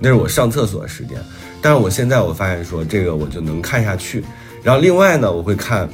[0.04, 1.18] 那是我上厕所的时间。
[1.62, 4.22] 但是我现在我发现说这个我就能看下去，
[4.62, 5.90] 然后另外呢，我会看，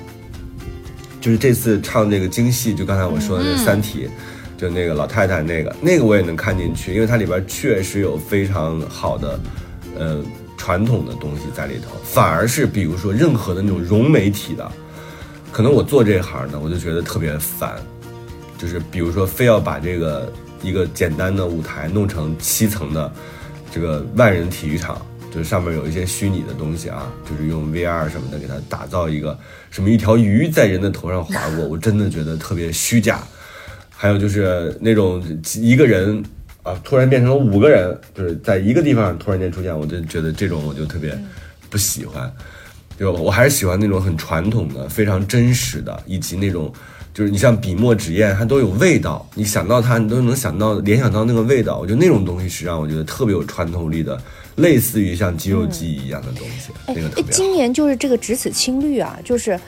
[1.21, 4.09] 就是这次唱这个京戏，就刚才我说的那《三体》
[4.59, 9.39] 就那个老太太那个，那个我也能看进去，因为它里边确实有非常好的，
[9.95, 10.23] 呃，
[10.57, 11.95] 传统的东西在里头。
[12.03, 14.71] 反而是比如说任何的那种融媒体的，
[15.51, 17.75] 可能我做这行呢，我就觉得特别烦，
[18.57, 23.13] 就是比如说非要把这个一个简单的舞台弄成七层的
[23.71, 24.99] 这个万人体育场，
[25.31, 29.37] 就是上面有一些虚拟的东西啊，就是用 VR 什么的给它打造一个
[29.69, 33.21] 什么一条鱼在人的头上划过，我真的觉得特别虚假。
[33.89, 35.21] 还有就是那种
[35.55, 36.23] 一个人
[36.63, 41.17] 啊，突然变成了五个人，就是在一个地方突然间出现，我就觉得这种我就特别
[41.69, 42.31] 不喜欢。
[42.97, 46.71] 就我还是喜欢那种很传统的、非常真实的，以及那种
[47.19, 51.77] 就是你像笔墨纸砚，它都有味道，你想到它，你都能想到联想到那个味道。
[51.77, 54.17] 我觉得那种东西是让我觉得特别有穿透力的，
[54.55, 57.25] 类似于像肌肉记忆一样的东西，那个特别。
[57.29, 59.59] 今年就是这个只此青绿啊，就是。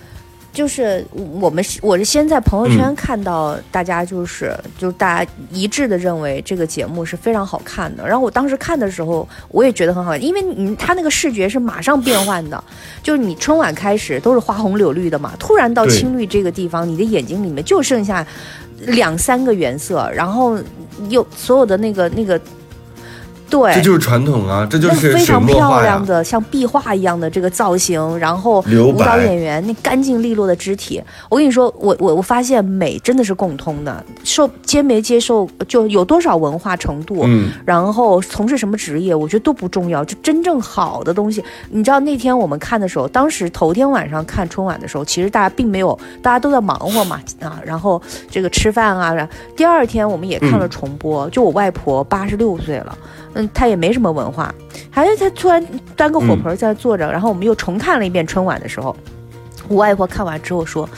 [0.54, 1.06] 就是
[1.40, 12.62] 我们是我是先在朋友圈看到大家就是、就是大家一致的认为这个节目是非常好看的，然后我当时看的时候我也觉得很好看，因为你他那个视觉是马上变换的，
[13.02, 18.26] 就是你春晚开始都是花红柳绿的嘛，突然到青绿这个地方，你的眼睛里面就剩下
[18.88, 20.60] 两三个颜色，然后
[21.10, 22.40] 又所有的那个那个。
[23.52, 26.04] 对，这就是传统啊，这就那个是水非常漂亮。
[26.06, 41.44] 的像壁画一样的这个造型，然后舞蹈演员那干净利落的肢体，我跟你说，我我我发现美真的是共通的，受接没接受就有多少文化程度，嗯，然后从事什么职业，我觉得都不重要，就真正好的东西。
[41.70, 52.98] 你知道那天我们看的时候，当时头天晚上看春晚的时候，其实大家并没有，大家都在忙活嘛 啊，然后这个吃饭啊，然第二天我们也看了重播，就我外婆八十六岁了。
[53.34, 54.54] 嗯，他也没什么文化，
[54.90, 55.66] 还是他突然
[55.96, 58.96] 端个火盆在那坐着，然后我们又重看了一遍春晚的时候，
[59.68, 60.90] 我外婆看完之后说：“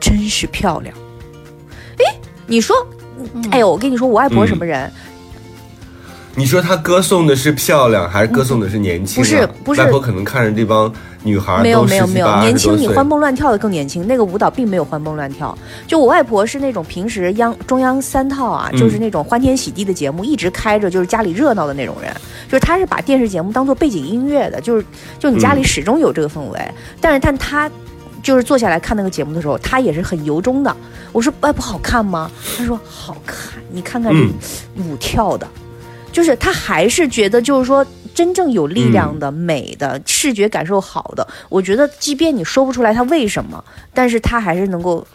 [0.00, 0.94] 真是漂亮。”
[1.98, 2.14] 哎，
[2.46, 2.76] 你说，
[3.50, 4.90] 哎呦，我跟你说，我外婆什么人？
[6.38, 9.24] 你说他歌颂的是漂亮，还是歌颂的是年轻、啊？
[9.24, 15.56] 不是不是外婆可能看着这帮女孩没有没有没有，年轻你20多岁欢蹦乱跳的更年轻，那个舞蹈并没有欢蹦乱跳。
[15.86, 22.12] 就我外婆是那种平时央中央三套啊，嗯就是那种欢天喜地的节目一直开着，就是家里热闹的那种人。
[22.48, 24.84] 就是她是把电视节目当做背景音乐的，就是
[25.18, 26.60] 就你家里嗯始终有这个氛围。
[27.00, 27.70] 但是但她
[28.22, 30.76] 就是坐下来看那个节目的时候，她也是很由衷的。
[31.12, 32.30] 我说外婆好看吗？
[32.58, 34.30] 她说好看，你看看嗯
[34.76, 35.48] 这舞跳的。
[36.16, 45.06] 就是他还是觉得，就是说真正有力量的、美的、视觉感受好的，我觉得即便你说不出来他为什么，但是他还是能够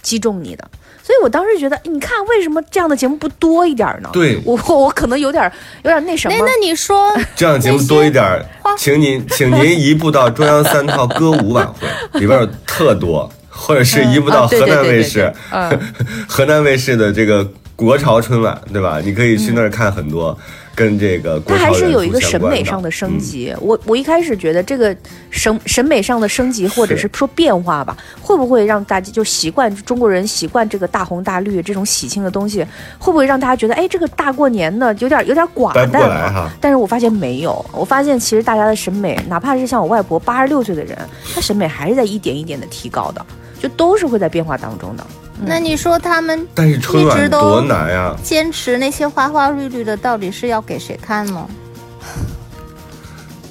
[0.00, 0.66] 击中你的。
[1.02, 4.08] 所以我当时觉得，你看为什么这样的节目不多一点呢？
[4.14, 6.46] 对我我可能有点有点那什么那。
[6.46, 8.24] 那你说，这样的节目多一点，
[8.78, 11.86] 请您请您移步到中央三套歌舞晚会
[12.18, 15.78] 里边有特多，或者是移步到河南对对对卫视，嗯
[16.26, 19.00] 河南卫视的这个国潮春晚，对吧？
[19.04, 20.36] 你可以去那儿看很多
[20.74, 23.54] 跟这个国它还是有一个审美上的升嗯级。
[23.60, 24.96] 我我一开始觉得这个
[25.28, 32.66] 审审美上的升级，或者是说变化吧，会不会让大家就习惯中国人习惯这个大红大绿这种喜庆的东西，
[32.98, 36.50] 会不会让大家觉得，哎，这个大过年的有点有点寡淡。
[36.58, 40.96] 但是我发现没有，我发现其实大家的审美，哪怕是像我外婆八十六岁的人，
[41.34, 43.24] 她审美还是在一点一点的提高的，
[43.60, 45.06] 就都是会在变化当中的。
[45.44, 48.16] 那你说他们但是春晚多难呀！
[48.22, 51.46] 坚持那些花花绿绿的，到底是要给谁看呢？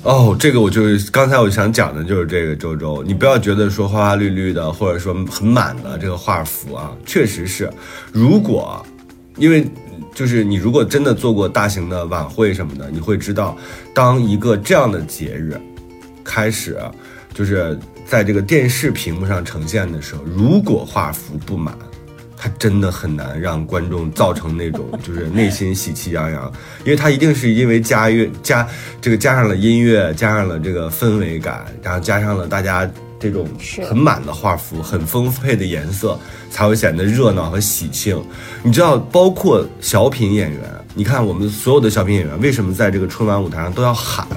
[0.03, 7.71] 哦，这个我就是刚才我想讲的就是这个周周，你不要觉得说花花绿绿的，或者说很满的这个画幅啊，确实是，
[8.11, 8.85] 如果
[9.37, 9.67] 因为
[10.13, 13.57] 就是你如果真的做过大型的晚会什么的，你会知道，
[13.93, 15.59] 当一个这样的节日
[16.23, 16.79] 开始，
[17.33, 21.77] 就是在这个电视屏幕上呈现的时候，如果画幅不满。
[22.37, 26.51] 它真的很难让观众造成那种 就是内心喜气洋洋，
[26.83, 28.67] 因为它一定是因为加乐加
[29.01, 32.87] 这个加上了音乐，加上了这个氛围感，然后加上了大家
[33.19, 33.47] 这种
[33.89, 36.19] 很满的画幅、很丰沛的颜色，
[36.51, 38.21] 才会显得热闹和喜庆。
[38.61, 40.61] 你知道，包括小品演员，
[40.93, 44.27] 你看我们所有的小品演员为什么在这个春晚舞台上都要喊？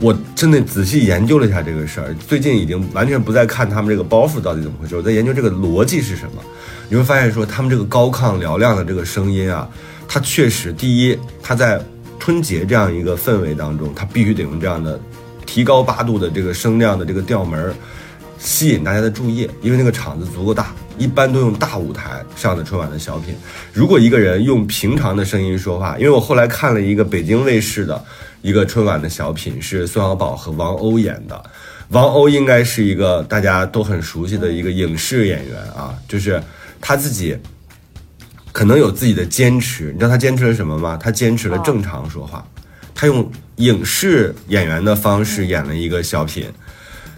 [0.00, 6.42] 我真的仔细研究了一下这个事儿，最近已经完全不再看他们这个包袱到底怎么回事，我在研究这个逻辑是什么。
[6.88, 9.68] 你会发现说，他们这个高亢嘹亮的这个声音啊，
[10.06, 11.80] 它确实第一，它在
[12.18, 15.00] 春节这样一个氛围当中，它必须得用这样的
[15.46, 17.74] 提高八度的这个声量的这个调门儿，
[18.38, 23.34] 吸引大家的注意，因为那个场子足够大，一般都用大舞台上的春晚的小品。
[23.72, 28.04] 如果一个人用平常的声音说话，因为我后来看了一个北京卫视的
[28.44, 31.42] 一个春晚的小品，是宋小宝和王鸥演的。
[31.88, 36.42] 王鸥应该是一个大家都很熟悉的一个影视演员啊，就是
[36.78, 37.34] 他自己
[38.52, 39.92] 可能有自己的坚持。
[39.94, 40.98] 你知道他坚持了什么吗？
[41.02, 42.46] 他坚持了正常说话，
[42.94, 43.26] 他用
[43.56, 46.46] 影视演员的方式演了一个小品。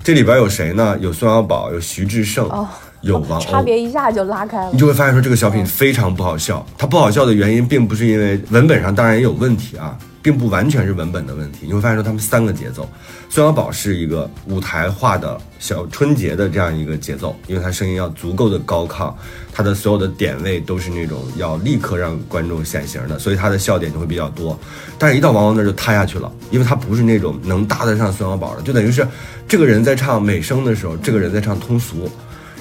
[0.04, 0.96] 这里边有谁呢？
[1.00, 2.68] 有宋小宝，有徐志胜，哦
[3.00, 3.62] 有王鸥差。
[3.62, 4.78] 别一下就拉开了你。
[4.78, 6.64] 就会发现说这个小品非常不好笑。
[6.78, 11.66] 它不好笑的原因，并不是因为文本上当然也有问题啊，并不完全是文本的问题。
[11.68, 12.90] 你会发现说他们三个节奏，
[13.30, 19.14] 孙小宝是一个舞台化的小春节的这样一个节奏，因为他声音要足够的高亢，
[19.52, 24.58] 他的所有的点位都是那种要立刻让观众显形的，所以他的笑点就会比较多。
[24.98, 29.06] 但是，一到王鸥那儿就塌下去了，因为他不是那种能搭得上孙小宝的，就等于是
[29.46, 32.10] 这个人在唱美声的时候，这个人在唱通俗。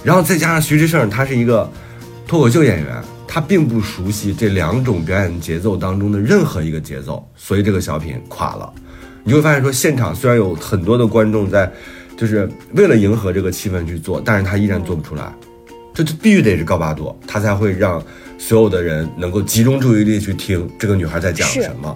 [0.04, 1.67] 然后再加上徐志胜，他是一个
[2.28, 3.04] 脱口秀演员，
[3.36, 8.74] 他并不熟悉这两种表演节奏当中的任何一个节奏，所以这个小品垮了。
[9.26, 11.69] 你就会发现说，现场虽然有很多的观众在，
[12.15, 15.30] 就是为了迎合这个气氛去做，但是他依然做不出来。
[15.93, 18.02] 这就必须得是高八度，他才会让
[18.38, 21.93] 所有的人能够集中注意力去听这个女孩在讲什么。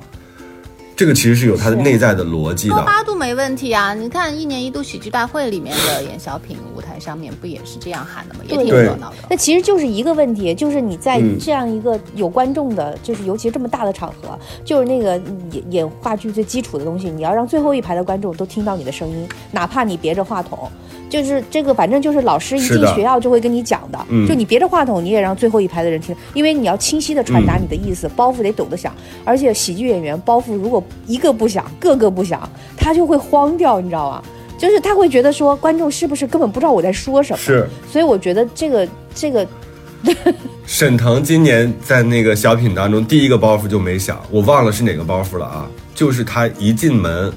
[0.99, 2.83] 这个其实是有它的内在的逻辑高的。
[2.83, 3.93] 八度没问题啊！
[3.93, 8.41] 你看一年一度喜剧大会里面的演小品，舞台上面不也是这样喊的吗？
[8.49, 9.15] 也挺热闹的。
[9.29, 15.15] 那其实就是一个问题，就是你在嗯这样一个有观众的，就是尤其这么大的场合，就是那个
[15.53, 20.69] 演演话剧最基础的东西，你要让最后一排的观众都听到你的声音，哪怕你别着话筒，
[21.09, 32.47] 就是这个，反正就是老师一进学校就会跟你讲的，嗯就你别着话筒，你也让最后一排的人听，因为你要清晰的传达嗯你的意思，包袱得抖得响，而且喜剧演员包袱如果一个不响，个个不响，
[32.77, 34.23] 他就会慌掉，你知道吗？
[34.57, 39.47] 就是他会觉得说观众是不是根本不知道我在说什么，是所以我觉得这个这个
[40.67, 47.31] 沈腾今年在那个小品当中，第一个包袱就没响，我忘了是哪个包袱了啊，就是他一进门，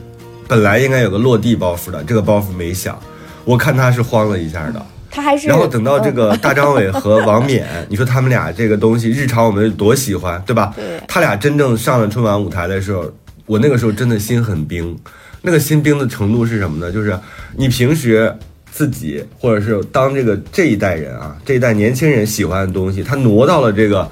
[0.49, 2.99] 本来应该有个落地包袱的，这个包袱没响，
[3.45, 4.85] 我看他是慌了一下的。
[5.15, 10.73] 他还是然后等到这嗯个大张伟和王冕， 你说他们俩这个东西，日常我们多喜欢，对吧？
[10.75, 13.05] 对他俩真正上了春晚舞台的时候，
[13.47, 14.99] 我那个时候真的心很冰。
[15.45, 16.93] 那个心冰的程度是什么呢？
[16.93, 17.19] 就是
[17.57, 18.33] 你平时
[18.71, 24.09] 自己或者是当这个这一代人啊，这一代年轻人喜欢的东西，他挪到了这个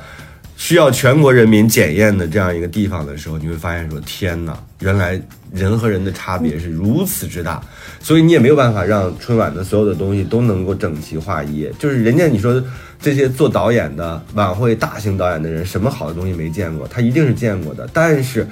[0.57, 7.63] 需要全国人民检验的这样一个地方的时候，你会发现说：天哪，原来人和人的差别是如此之大。
[8.01, 11.71] 所以你也没有办法让春晚的所有的东西都能够整齐划一。
[11.79, 12.61] 就是人家你说
[13.01, 16.89] 这些做导演的晚会大型导演的人，什么好的东西没见过？
[16.89, 17.89] 他一定是见过的。
[17.93, 18.45] 但是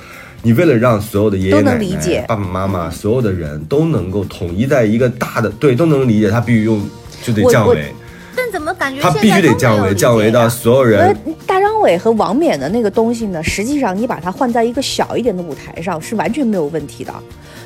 [0.42, 6.81] 你为了让所有的爷爷都能奶奶理解、爸爸妈妈所有的人都能够统一在一个大的对都能理解，他必须用
[7.22, 7.92] 就得降维，
[8.37, 17.12] 但怎么感觉他必须得降维，降维到所有呃人。，大张伟和王冕的那个东西呢，实际上你把它换在一个小一点的舞台上是完全没有问题的。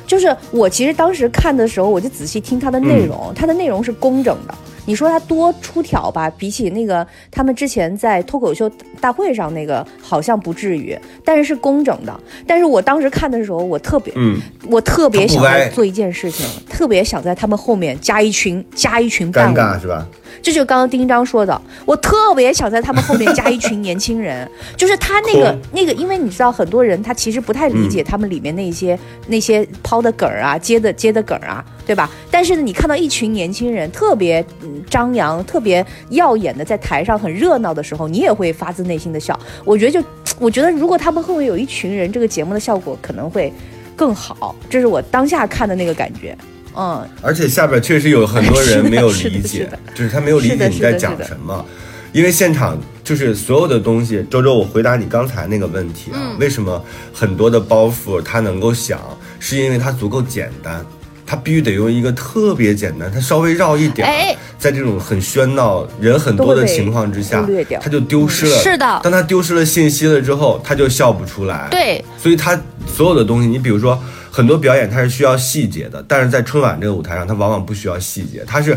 [0.07, 4.55] 就是我其实当时看的时候，我就仔细听它的内容，它的内容是工整的。
[4.85, 8.69] 你说他多出挑吧，比起那个他们之前在脱口秀
[8.99, 12.19] 大会上那个好像不至于，但是是工整的。
[12.45, 20.07] 但是我当时看的时候，我特别嗯，我特别想做一件事情，特别想在他们后面加一群加一群伴尴，尬是吧？
[20.41, 32.09] 这就刚刚丁章说的，我特别想在他们后面加一群年轻人， 就是他那个那个，因为你知道很多人他其实不太理解他们里面那些、那些抛的梗儿啊、接的接的梗儿啊，对吧？
[32.31, 39.37] 但是呢，你看到一群年轻人特别嗯张扬、特别耀眼的在台上很热闹的时候，你也会发自内心的笑。
[39.63, 40.07] 我觉得就
[40.39, 43.51] 我觉得如果他们后面有一群人，这个节目的效果可能会
[43.95, 44.55] 更好。
[44.69, 46.35] 这是我当下看的那个感觉，
[46.75, 47.07] 嗯。
[47.21, 51.65] 而且下边确实有很多人没有理解， 就是他没有理解你在讲什么，
[52.11, 54.25] 因为现场就是所有的东西。
[54.29, 56.83] 周周，我回答你刚才那个问题啊，嗯为什么
[57.13, 58.99] 很多的包袱他能够想，
[59.39, 60.85] 是因为他足够简单。
[61.25, 68.57] 他必须得用一个特别简单，他稍微绕一点，哎在这种很喧闹、人很多的情况之下都会被忽略掉，它就丢失了。
[68.61, 71.69] 是的当他丢失了信息了之后，他就笑不出来。
[71.71, 73.97] 对，所以他所有的东西，你比如说
[74.35, 78.75] 很多表演它是需要细节的，但是在春晚这个舞台上，它往往不需要细节，它是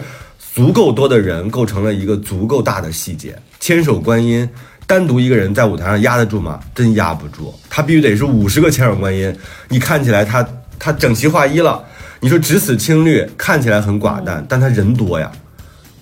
[0.54, 3.34] 足够多的人构成了一个足够大的细节。
[3.58, 4.46] 千手观音
[4.86, 6.60] 单独一个人在舞台上压得住吗？
[6.74, 9.34] 真压不住，他必须得是五十个千手观音，
[9.70, 10.46] 你看起来他
[10.78, 11.82] 他整齐划一了。
[12.20, 15.32] 你说只此青绿看起来很寡淡，但他人多呀。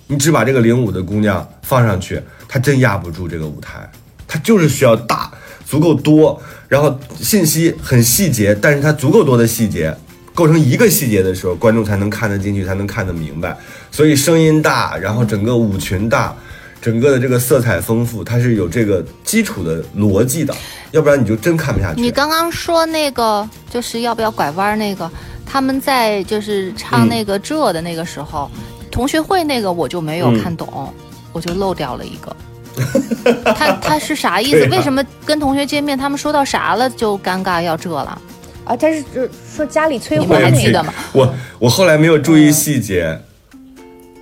[0.07, 3.89] 你只把这个领舞的姑娘放上去，她真压不住这个舞台，
[4.27, 5.31] 她就是需要大，
[5.65, 9.95] 足够多，然后信息很细节，但是它足够多的细节
[10.33, 13.55] 构成一个细节的时候，观众才能看得进去，才能看得明白。
[13.91, 16.35] 所以声音大，然后整个舞群大，
[16.81, 20.53] 整个的这个色彩丰富，它是有这个基础的逻辑的，
[20.91, 22.01] 要不然你就真看不下去。
[22.01, 25.09] 你刚刚说那个就是要不要拐弯儿那个，
[25.45, 28.49] 他们在就是唱那个这的那个时候，
[28.91, 30.93] 同学会那个我就没有嗯看懂，
[31.31, 32.35] 我就漏掉了一个。
[33.55, 34.65] 他他是啥意思？
[34.65, 38.21] 啊为什么跟同学见面，他们说到啥了就尴尬要这了？
[38.65, 40.93] 啊，他是就是说家里催婚那个还记得吗？
[41.13, 43.17] 我我后来没有注意细节，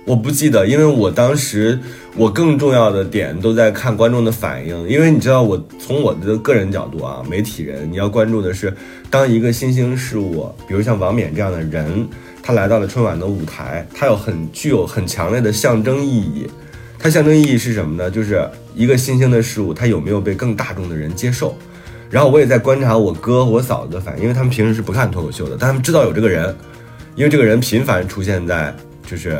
[0.04, 1.78] 我不记得，因为我当时
[2.14, 8.72] 我更重要的点都在看观众的反应，因为你知道我从我的个人角度啊，媒体人你要关注的是，
[9.08, 12.06] 当一个新兴事物，比如像王冕这样的人，
[12.42, 16.46] 他来到了春晚的舞台，他有很具有很强烈的象征意义。
[17.04, 18.10] 它象征意义是什么呢？
[18.10, 21.54] 就是一个新兴的事物，它有没有被更大众的人接受？
[22.08, 26.56] 然后我也在观察我哥我嫂子的反应，因为他们平时是不看脱口秀的，但他们知道有这个人，
[27.14, 28.74] 因为这个人频繁出现在
[29.06, 29.38] 就是。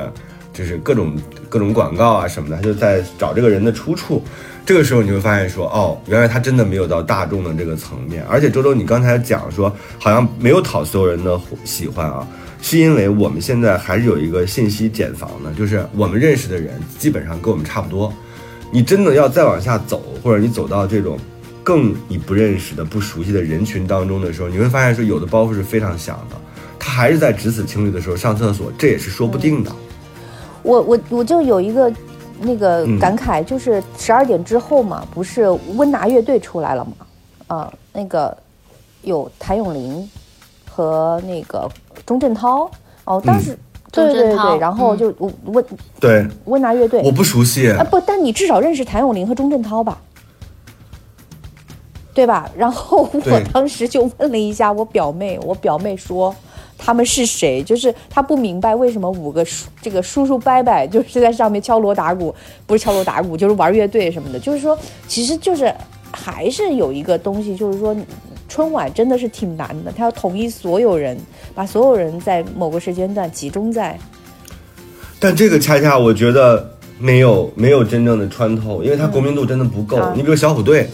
[0.53, 1.17] 就是各种
[1.49, 4.23] 各种广告啊什么的，他就在找这个人的出处。
[4.65, 8.25] 这个时候你会发现说，哦，原来他真的没有到大众的这个层面。
[8.31, 12.25] 而且周周，你刚才讲说好像没有讨所有人的喜欢啊，
[12.65, 18.11] 是因为我们现在还是有一个信息茧房的，就是我们认识的人基本上跟我们差不多。
[18.73, 21.19] 你真的要再往下走，或者你走到这种
[21.63, 26.37] 更你不认识的、不熟悉的人群当中的时候，你会发现说有的包袱是非常响的。
[26.79, 29.71] 他还是在只此青绿的时候上厕所，这也是说不定的。
[30.63, 31.93] 我我我就有一个
[32.41, 36.93] 那个感慨，就是十二点之后嘛，不是温拿乐队出来了嘛？
[37.47, 38.35] 啊，那个
[39.03, 40.11] 有谭咏麟
[40.75, 41.71] 和那个
[42.05, 42.69] 钟镇涛
[43.05, 43.57] 哦，当时
[43.93, 45.15] 对对对，然后就
[45.45, 45.65] 温
[46.01, 50.01] 对温拿乐队，我不熟悉啊，不，但你至少认识谭咏麟和钟镇涛吧？
[52.13, 52.51] 对吧？
[52.57, 56.35] 然后我当时就问了一下我表妹，我表妹说。
[56.77, 57.63] 他们是谁？
[57.63, 62.35] 就是她不明白为什么五个叔这个叔叔伯伯就是在上面敲锣打鼓，
[62.67, 64.39] 不是敲锣打鼓就是玩乐队什么的。
[64.39, 65.73] 就是说，其实就是
[66.13, 67.97] 还是有一个东西，就是说
[68.55, 71.19] 春晚真的是挺难的，他要统一所有人，
[71.57, 73.99] 把所有人在某个时间段集中在。
[75.19, 79.99] 但这个恰恰我觉得没有没有真正的穿透，因为他国民度真的不够。
[80.15, 80.89] 你比如小虎队。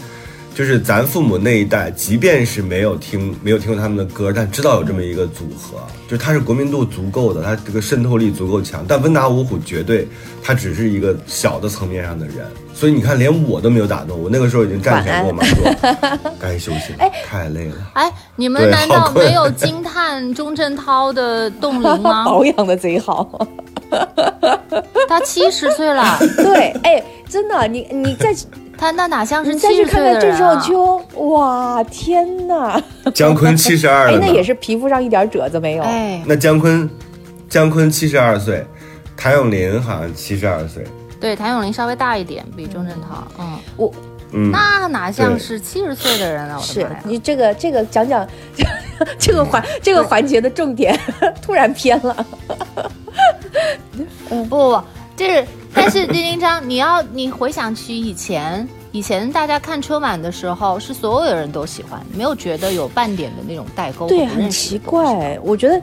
[0.53, 8.83] 就是咱父母那一代，即便是没有听没有听过他们的歌，但知道有这么一个组合，就是他是国民度足够的，他这个渗透力足够强。
[8.85, 10.05] 但温达五虎绝对，
[10.43, 12.35] 他只是一个小的层面上的人，
[12.73, 14.29] 所以你看，连我都没有打动我。
[14.29, 15.57] 那个时候已经站起来跟我妈说，
[16.37, 17.75] 该休息了，太累了。
[17.93, 22.25] 哎，你 们难道没有 惊叹钟镇涛的冻龄吗？
[22.27, 23.47] 保养的贼好，
[25.07, 26.19] 他七十岁了。
[26.35, 28.35] 对，哎，真的，你你在。
[28.81, 32.81] 他那哪像是再去看看郑少秋，哇，天哪！
[33.13, 35.83] 姜昆七十二了，那也是皮肤上一点褶子没有。
[35.83, 36.89] 哎，那姜昆，
[37.47, 38.65] 姜昆七十二岁，
[39.15, 40.83] 谭咏麟好像七十二岁。
[41.19, 43.23] 对，谭咏麟稍微大一点，比钟镇涛。
[43.37, 43.93] 嗯，我，
[44.31, 46.57] 嗯那哪像是七十岁的人啊？
[46.59, 48.27] 是你这个这个讲讲
[49.19, 50.99] 这个环这个环节的重点
[51.39, 52.25] 突然偏了。
[54.31, 54.81] 嗯，不不不，
[55.15, 55.45] 这是。
[55.73, 64.07] 但是丁丁章，你要你回想起以前，以前大家看春晚的时候，是所有人都喜欢，没有觉得有半点的那种代沟。
[64.07, 65.39] 对，很奇怪。
[65.41, 65.81] 我觉得，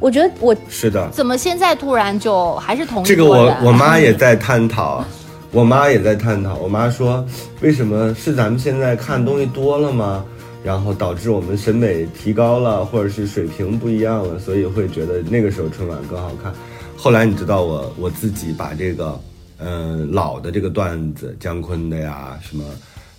[0.00, 1.08] 我觉得我是的。
[1.10, 3.24] 怎么现在突然就还是同这个？
[3.24, 5.04] 我我妈也在探讨，
[5.52, 6.54] 我妈也在探讨。
[6.56, 7.24] 我妈说，
[7.60, 10.24] 为什么是咱们现在看东西多了吗？
[10.64, 16.52] 然后导致我们审美提高了，或者是水平不一样了，所以会觉得那个时候春晚更好看。
[16.96, 19.20] 后来你知道我我自己把这个，
[19.58, 22.64] 嗯，老的这个段子，姜昆的呀，什么，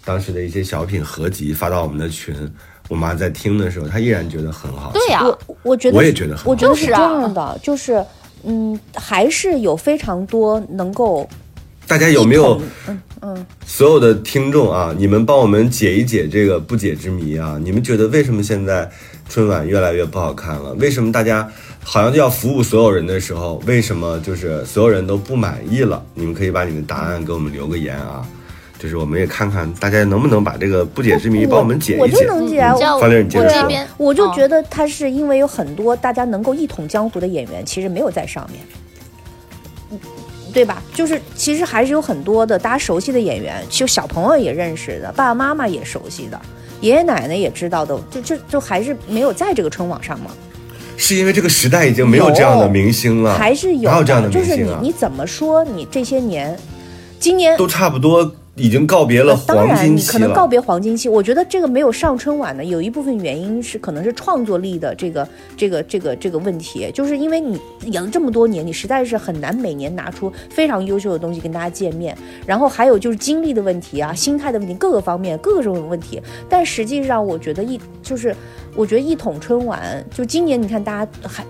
[0.03, 2.35] 当时的一些小品合集发到我们的群，
[2.89, 4.91] 我妈在听的时候，她依然觉得很好。
[4.93, 6.49] 对呀，我我觉得我也觉得很好。
[6.49, 8.03] 我觉得是这样的，就是
[8.43, 11.27] 嗯，还是有非常多能够。
[11.87, 12.59] 大家有没有？
[12.87, 17.57] 嗯嗯，所有的听众啊，你们帮我们解一解这个不解之谜啊！
[17.63, 18.87] 你们觉得为什么现在
[19.27, 20.73] 春晚越来越不好看了？
[20.73, 21.49] 为什么大家？
[21.89, 26.03] 好像就要服务所有人的时候，为什么就是所有人都不满意了？
[26.13, 28.27] 你们可以把你的答案给我们留个言啊，
[28.77, 32.01] 就是我们也看看大家能不能把这个不解之谜帮我们解一解。
[32.01, 32.59] 我就能解，
[32.99, 33.69] 方玲，你接着说。
[33.95, 39.99] 我就觉得他是因为有很多大家能够一统江湖的演员，其实没有在上面，
[40.53, 40.83] 对吧？
[40.93, 46.37] 就是其实还是有很多的大家熟悉的演员，就小朋友也认识的，爸爸妈妈也熟悉的，
[46.81, 50.31] 爷爷奶奶也知道的，就就就还是没有在这个春晚上嘛。
[50.97, 53.89] 是因为这个时代已经没有这样的明星了，还是有？
[53.89, 54.57] 还有这样的明星啊？
[54.57, 55.63] 就是你，你怎么说？
[55.63, 56.57] 你这些年，
[57.19, 60.11] 今年都差不多已经告别了黄金期了。
[60.11, 72.17] 可能告别黄金期，我觉得这个没有上春晚的，有一部分原因是可能是创作力的这个这个这个这个问题，就是因为你演了这么多年，你实在是很难每年拿出非常优秀的东西跟大家见面。
[72.45, 76.21] 然后还有就是精力的问题啊，心态的问题，各个方面各个种问题。
[76.49, 78.35] 但实际上，我觉得一就是。
[78.75, 81.43] 我觉得一统春晚，就今年你看大家还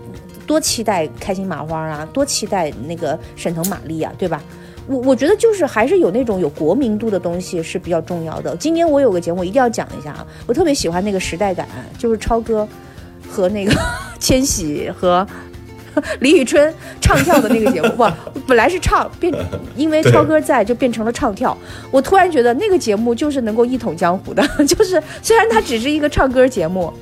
[0.46, 4.42] 多期待开心麻花啊，多期待那个沈腾马丽啊，对吧？
[4.88, 8.56] 我我觉得就是还是有那种有国民度的东西是比较重要的。
[8.56, 11.68] 今年我有个节目，一定要讲一下啊，我特别喜欢那个时代感，
[11.98, 12.68] 就是超哥
[13.30, 13.74] 和那个
[14.20, 15.28] 千玺和
[16.22, 18.06] 李宇春唱跳的那个节目，不，
[18.48, 19.34] 本来是唱变，
[19.76, 21.58] 因为超哥在就变成了唱跳。
[21.92, 26.94] 我突然觉得那个节目就是能够一统江湖的，就是虽然它只是一个唱歌节目，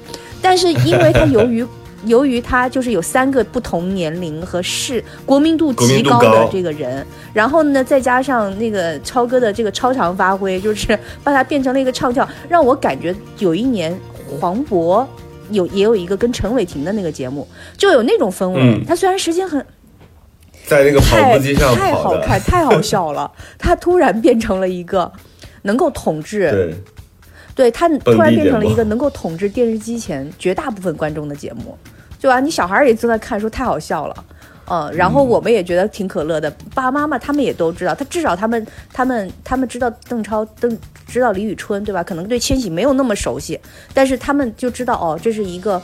[0.41, 1.65] 但是因为它由于。
[2.05, 13.97] 由于他就是有三个不同年龄和是国民度极高的这个人，然后呢，再加上那个超哥的这个超常发挥，就是 把他变成了一个唱跳，让我感觉有一年
[14.39, 15.05] 黄渤
[15.49, 17.47] 有也有一个跟陈伟霆的那个节目，
[17.77, 18.83] 就有那种氛围。
[18.85, 19.63] 他虽然时间很
[20.65, 23.31] 在那个跑步机上太好看，太好笑了。
[23.57, 25.11] 他突然变成了一个
[25.63, 26.75] 能够统治，对，
[27.55, 31.77] 对他突然变成了一个能够统治电视机前绝大部分观众的节目。
[32.19, 32.39] 对吧？
[32.39, 34.25] 你小孩也正在看，说太好笑了，
[34.67, 36.49] 嗯，然后我们也觉得挺可乐的。
[36.73, 42.03] 爸爸妈妈他们也都知道，他至少他们他们他们知道邓超邓知道李宇春，对吧？
[42.03, 43.59] 可能对千玺没有那么熟悉，
[43.93, 45.81] 但是他们就知道哦，这是一个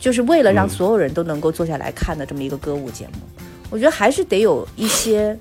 [0.00, 3.12] 就是为了让所有人都能够坐下来看的这么一个歌舞节目。
[3.68, 5.36] 我觉得还是得有一些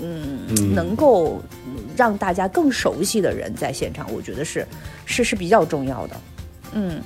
[0.00, 1.40] 嗯能够
[1.96, 4.66] 让大家更熟悉的人在现场，我觉得是
[5.04, 6.16] 是是比较重要的。
[6.72, 7.00] 嗯，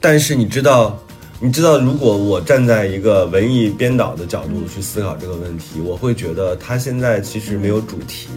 [0.00, 0.98] 但是你知道。
[1.38, 8.28] 你知道，如果我站在一个文艺编导的角度去思考这个问题，我会觉得他现在其实没有主题，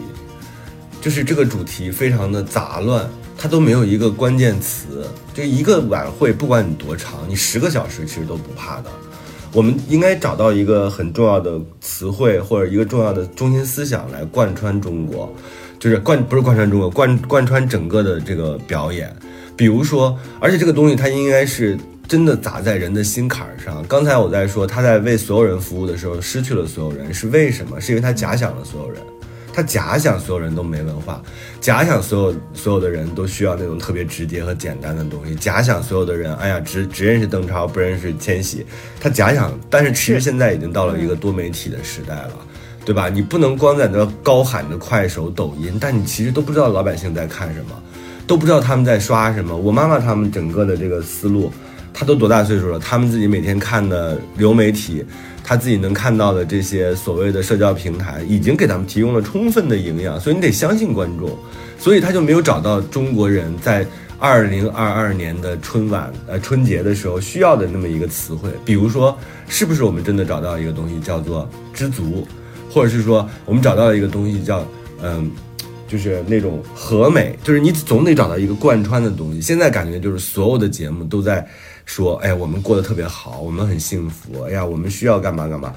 [1.00, 5.08] 就是这个主题非常的杂乱，它都没有一个关键词。
[5.34, 8.90] 就一个晚会，不管你多长，你十个小时其实都不怕的。
[9.54, 15.34] 我们应该找到一个很重要的词汇或者一个重要的中心思想来贯穿中国，
[15.80, 19.16] 就是贯不是贯穿中国，贯贯穿整个的这个表演。
[19.56, 21.78] 比如说，而且这个东西它应该是。
[22.10, 23.86] 真的砸在人的心坎上。
[23.88, 27.80] 刚才我在说他在为所有人服务的时候失去了所有人，是为什么？
[27.80, 29.00] 是因为他假想了所有人，
[29.54, 31.22] 他假想所有人都没文化，
[31.62, 38.66] 假想所有所有的人都需要那种特别直接和简单的东西，假想所有的人，哎呀，只只认识邓超，不认识千玺。
[39.00, 42.32] 他假想，但是其实现在已经到了一个多媒体的时代了，
[42.84, 43.08] 对吧？
[43.08, 47.84] 你不能光在那高喊着快手、抖音，但你其实都不知道老百姓在看什么，
[48.26, 49.56] 都不知道他们在刷什么。
[49.56, 51.52] 我妈妈他们整个的这个思路。
[51.94, 52.80] 他都多大岁数了？
[52.80, 55.04] 他们自己每天看的流媒体，
[55.44, 60.20] 他自己能看到的这些所谓的社交平台，已经给他们提供了充分的营养。
[60.20, 61.38] 所以你得相信观众，
[61.78, 63.86] 所以他就没有找到中国人在
[64.18, 68.50] 二零二二年的春晚呃春节的时候需要的那么一个词汇。
[68.64, 69.18] 比如说，
[69.48, 72.28] 是不是我们真的找到一个东西叫做知足，
[72.70, 74.66] 或者是说我们找到了一个东西叫
[75.02, 75.32] 嗯。
[75.90, 79.42] 就是那种和美，就是你总得找到一个贯穿的东西。
[79.42, 81.44] 现在感觉就是所有的节目都在
[81.90, 85.74] 说，哎，我们过得特别好，我们很幸福，哎呀，我们需要干嘛干嘛，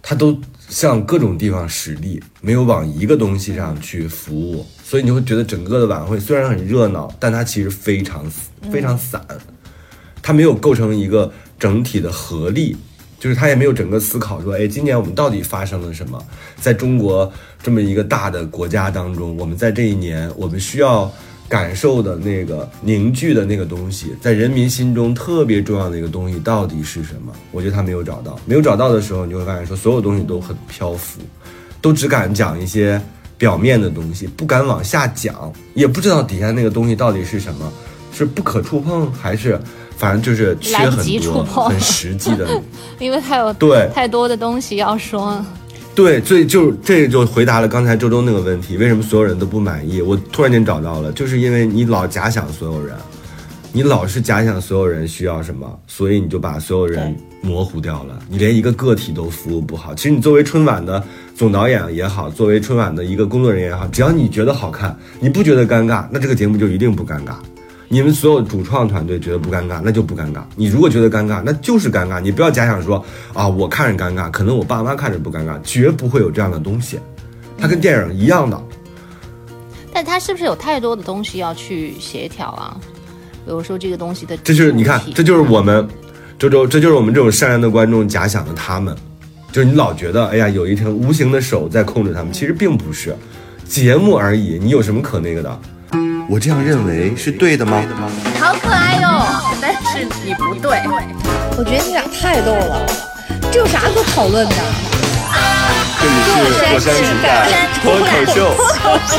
[0.00, 0.38] 他都
[0.68, 8.24] 向各种地方使力，没有往一个东西上去服务，所以你会觉得整个的晚会虽然很热闹，但它其实非常
[8.70, 9.20] 非常散，
[10.22, 12.76] 它没有构成一个整体的合力。
[13.18, 16.22] 就是他也没有整个思考说，哎，今年我们到底发生了什么？
[16.60, 21.10] 在中国这么一个大的国家当中，我们在这一年，我们需要
[21.48, 27.32] 感受的那个凝聚的那个东西，在人民心中特别重要的一个东西到底是什么？
[27.52, 31.20] 我觉得他没有找到，没有找到的时候，你就会发现说，所有东西都很漂浮，
[31.80, 33.00] 都只敢讲一些
[33.38, 37.72] 表面的东西，不敢往下讲，也不知道底下那个东西到底是什么，
[38.12, 39.58] 是不可触碰还是？
[39.96, 42.46] 反正就是缺很多很实际的，
[43.00, 45.42] 因为他有对太多的东西要说。
[45.96, 50.02] 对，所以就这就回答了刚才周周那个问题：为什么所有人都不满意？
[50.02, 52.94] 我突然间找到了，就是因为你老假想所有人，
[53.72, 58.18] 你老是假想所有人需要什么，所以你就把所有人模糊掉了。
[58.28, 59.94] 你连一个个体都服务不好。
[59.94, 61.02] 其实你作为春晚的
[61.34, 67.36] 总导演也好，作为春晚的一个工作人员也好，只要你觉得好看，你不觉得尴尬，那这个节目就一定不尴尬。
[67.88, 70.42] 你们所有主创团队觉得不尴尬，那就不尴尬。
[70.56, 72.20] 你如果觉得尴尬，那就是尴尬。
[72.20, 76.98] 你不要假想说啊，我看着尴尬，可能我爸妈看着不尴尬，绝不会有这样的东西。
[77.58, 78.60] 它跟电影一样的。
[79.92, 82.76] 但它是不是有太多的东西要去协调啊？
[83.44, 85.88] 比如说这个东西的，这就是你看，这就是我们
[86.38, 88.94] 周周，这就是我们这种善良的观众假想的他们，
[89.52, 93.16] 就是你老觉得哎呀，有一条无形的手在控制他们，其实并不是，
[93.64, 94.58] 节目而已。
[94.58, 95.60] 你有什么可那个的？
[96.28, 97.82] 我这样认为是对的吗？
[98.40, 99.24] 好可爱哟！
[99.60, 100.82] 但是你不对，
[101.56, 102.86] 我觉得你俩太逗了，
[103.50, 104.54] 这有啥可讨论的？
[105.98, 106.30] 这里是
[106.72, 107.48] 火山情感
[107.82, 108.54] 脱口秀。
[108.56, 109.14] 脱口秀。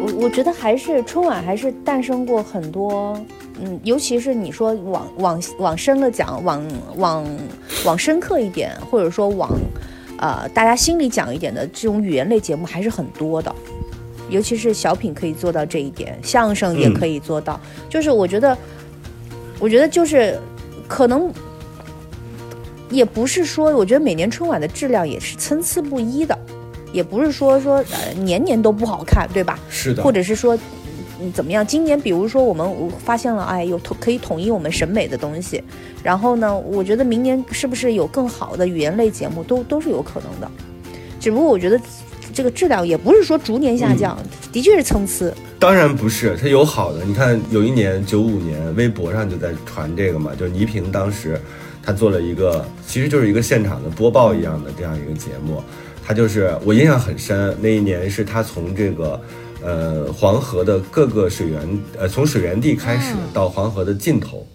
[0.00, 3.16] 我我觉得还是春晚还是诞生过很多。
[3.64, 6.60] 嗯，尤其是你说往往往深了讲，往
[6.96, 7.24] 往
[7.84, 9.48] 往深刻一点，或者说往，
[10.18, 13.54] 呃，大家心里讲一点的这种语言类节目还是很多的，
[14.28, 17.60] 尤其是小品可以做到这一点，相声也可以做到。
[17.88, 18.58] 就是我觉得，
[19.60, 20.36] 我觉得就是
[20.88, 21.32] 可能
[22.90, 26.36] 也不是说，我觉得每年春晚的质量也是参差不一的，
[26.92, 29.56] 也不是说说呃年年都不好看，对吧？
[29.70, 30.58] 是的，或者是说。
[31.22, 31.64] 嗯，怎么样？
[31.64, 32.68] 今年比如说我们
[32.98, 35.62] 发现了，哎，有统可以统一我们审美的东西，
[36.02, 40.50] 然后呢，我觉得明年是不是有更好的语言类节目，都都是有可能的。
[41.20, 41.80] 只不过我觉得
[42.34, 44.18] 这个质量也不是说逐年下降，
[44.50, 45.32] 的确是参差。
[45.60, 47.04] 当然不是，它有好的。
[47.04, 51.40] 你看有一年九五年，微博上就在传这个嘛，就是倪萍当时
[51.84, 55.62] 她做了一个，其实就是一个现场的播报一样的这样一个节目，
[56.04, 59.20] 她就是我印象很深，那一年是她从这个。
[59.64, 61.60] 呃，黄河的各个水源，
[61.98, 64.46] 呃，从水源地开始到黄河的尽头，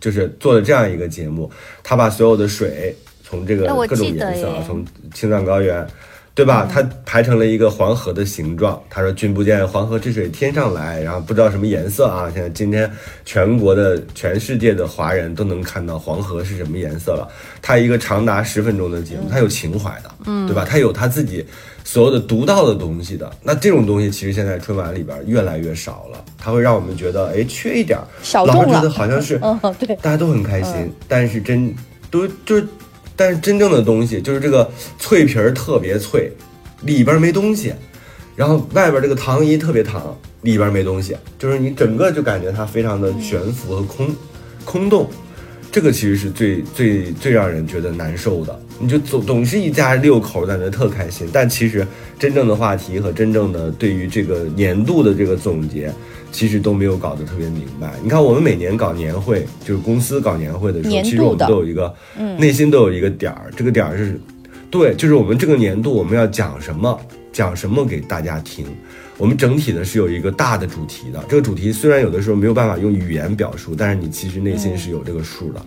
[0.00, 1.50] 就是做了这样一个节目。
[1.82, 5.86] 他把所有的水从这个各种颜色啊，从青藏高原。
[6.36, 6.68] 对吧？
[6.70, 8.78] 他排成了一个黄河的形状。
[8.90, 12.30] 他说：“君不见黄河之水天上来。”然后不知道什么颜色啊。
[12.30, 12.92] 现在今天
[13.24, 17.26] 全国的全世界的华人都能看到黄河是什么颜色了。
[17.62, 20.62] 他一个长达十分钟的节目，他有情怀的，嗯，对吧？
[20.62, 21.42] 他有他自己
[21.86, 23.30] 所有的独到的东西的。
[23.44, 26.24] 那这种东西其实现在春晚里边越来越少了。
[26.36, 27.96] 它会让我们觉得，哎，缺一点，
[28.32, 31.72] 老是觉得好像是， 嗯，对，大家都很开心，但是真
[32.10, 32.66] 都就是。
[33.18, 36.30] 但是真正的东西就是这个脆皮儿特别脆，
[36.82, 37.72] 里边没东西，
[38.34, 44.14] 然后外边这个糖衣特别糖，里边没东西，就是你整个就感觉它非常的悬浮和空
[44.66, 45.08] 空洞，
[45.76, 48.58] 这个其实是最最最让人觉得难受的。
[48.80, 51.86] 你就总总是一家六口在那特开心，但其实
[52.18, 55.92] 真正的话题和真正的对于这个年度的这个总结。
[56.32, 57.92] 其实都没有搞得特别明白。
[58.02, 61.94] 你看，我们每年搞年会，就是公司搞年会的时候，其实我们都有一个，
[62.38, 63.50] 内心都有一个点儿。
[63.56, 64.20] 这个点儿是，
[64.70, 66.98] 对，就是我们这个年度我们要讲什么，
[67.32, 68.66] 讲什么给大家听。
[69.18, 71.24] 我们整体的是有一个大的主题的。
[71.28, 75.60] 这个主题虽然有的时候没有办法用语言表述，但是你其实内心是有这个数的。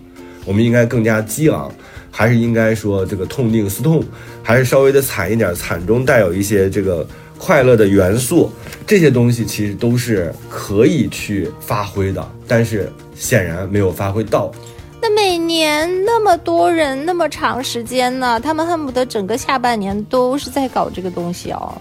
[0.44, 1.70] 我们应该更加激昂，
[2.10, 4.02] 还是应该说这个痛定思痛，
[4.42, 7.06] 还是稍微的惨一点，惨中带有一些这个。
[7.42, 8.52] 快乐的元素，
[8.86, 14.52] 这些东西其实都是可以去发挥的，但是显然没有发挥到。
[15.00, 18.38] 那每年那么多人，那么长时间呢？
[18.38, 21.80] 他们恨不得整个下半年都是在搞这个东西哦。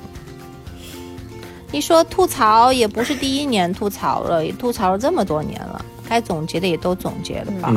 [1.72, 5.86] 你说吐槽也不是第一年吐槽了，也吐槽了这么多年了。
[6.10, 7.72] 该总结的也都总结了吧？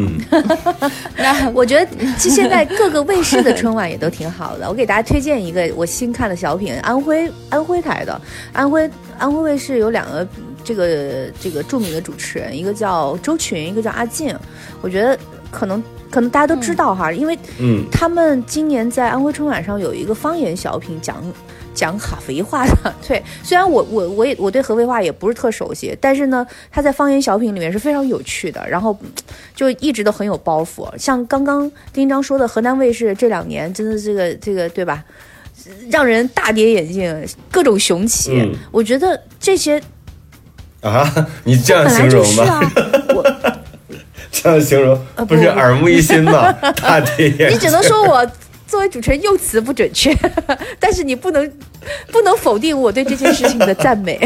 [1.18, 4.66] 那 我觉得，其实现在各个卫视的春晚也都挺好的。
[4.66, 8.18] 我给大家推荐一个我新看的小品，安徽安徽台的
[8.54, 10.26] 安徽安徽卫视有两个
[10.64, 14.34] 这个这个著名的主持人，一个叫周群，一个叫阿静。
[14.80, 15.18] 我觉得
[15.50, 21.22] 可能可能大家都知道哈，因为嗯，他们今年在安徽春晚上有一个方言小品讲。
[21.22, 21.22] 讲
[21.98, 28.96] 哈肥话的， 对，虽然我我我也我对合肥话也不是特熟悉，但是呢，他在方言小品里面是非常有趣的，然后
[29.54, 30.88] 就一直都很有包袱。
[30.98, 35.02] 像刚刚丁章说的，河南卫视这两年真的这个这个对吧，
[35.90, 38.52] 让人大跌眼镜，各种雄起。
[38.70, 39.82] 我觉得这些
[40.82, 41.10] 啊，
[41.44, 42.60] 你这样形容吗？
[43.14, 43.24] 我
[44.30, 46.52] 这样形容不是耳目一新吗？
[46.52, 48.30] 大跌眼镜，你只能说我。
[48.72, 50.16] 作为主持人用词不准确，
[50.80, 51.52] 但是你不能
[52.10, 54.18] 不能否定我对这件事情的赞美。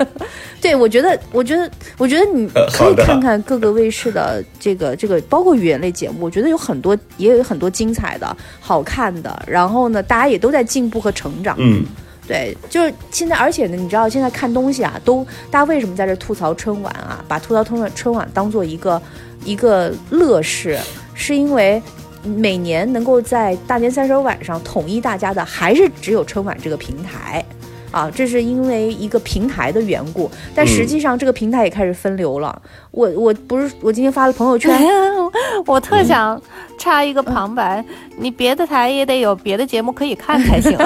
[0.60, 9.42] 对我觉得，我觉得，我觉得你可以看看各个卫视的这个这个，包括语言类节目，我觉得有很多，也有很多精彩的、好看的。
[9.46, 11.56] 然后呢，大家也都在进步和成长。
[11.58, 11.82] 嗯，
[12.28, 17.24] 对，就是现在，而且呢，你知道现在看东西啊，都大家为什么在这吐槽春晚啊？
[17.26, 19.00] 把吐槽春晚春晚当做一个
[19.42, 20.78] 一个乐事，
[21.14, 21.80] 是因为。
[22.26, 27.44] 每年能够在大年三十晚上统一大家的，还是只有春晚这个平台，
[27.90, 30.30] 啊，这是因为一个平台的缘故。
[30.54, 32.60] 但实际上，这个平台也开始分流了。
[32.90, 34.78] 我我不是我今天发了朋友圈，
[35.66, 36.40] 我特想
[36.78, 37.84] 插一个旁白，
[38.16, 40.76] 你别的台也得有别的节目可以看才行。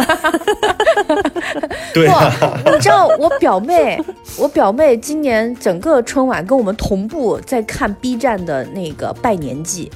[1.94, 2.08] 对，
[2.72, 4.00] 你知道我表妹，
[4.38, 9.90] 我表妹今年整个春晚跟我们同步在看 B 站的那个拜年季。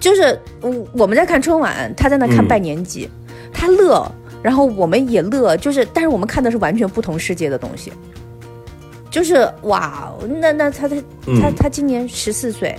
[0.00, 3.08] 就是我我们在看春晚，他在那看拜年季，
[3.52, 4.10] 他乐，
[4.42, 7.92] 然后我们也乐，就是但是我们看的是完全不同世界的东西，
[9.10, 10.96] 就是哇，那那他他
[11.40, 12.74] 他他今年十四岁，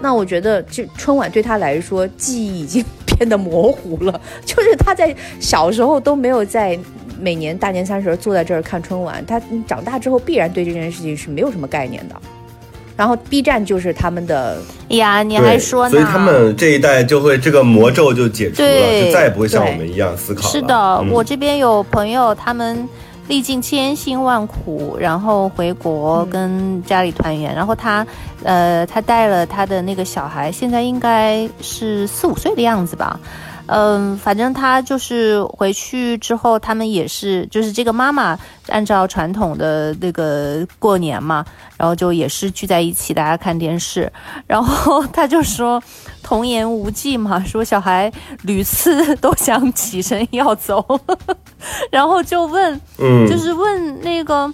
[0.00, 6.78] 那我觉得就春晚对他来说记忆已经变得模糊了， 就是他在小时候都没有在
[7.20, 12.14] 每年大年三十坐在这儿看春晚，他长大之后必然对这件事情是没有什么概念的。
[12.96, 15.90] 然后 B 站就是他们的，哎呀，你还说呢？
[15.90, 20.48] 所以他们这一代就会这个魔咒就解除了，就再也不会像我们一样思考了。
[20.48, 22.88] 是的，嗯我这边有朋友，他们
[23.26, 28.06] 历尽千辛万苦，然后回国跟家里团圆，然后他，
[28.42, 33.18] 呃，他带了他的那个小孩，现在应该是四五岁的样子吧。
[33.66, 38.38] 嗯，反正他就是回去之后，他们也是，就是这个妈妈
[38.68, 41.44] 按照传统的那个过年嘛，
[41.78, 44.12] 然后就也是聚在一起，大家看电视，
[44.46, 45.82] 然后他就说
[46.22, 48.12] 童言无忌嘛，说小孩
[48.42, 50.84] 屡次都想起身要走，
[51.90, 54.52] 然后就问，嗯， 就是问那个，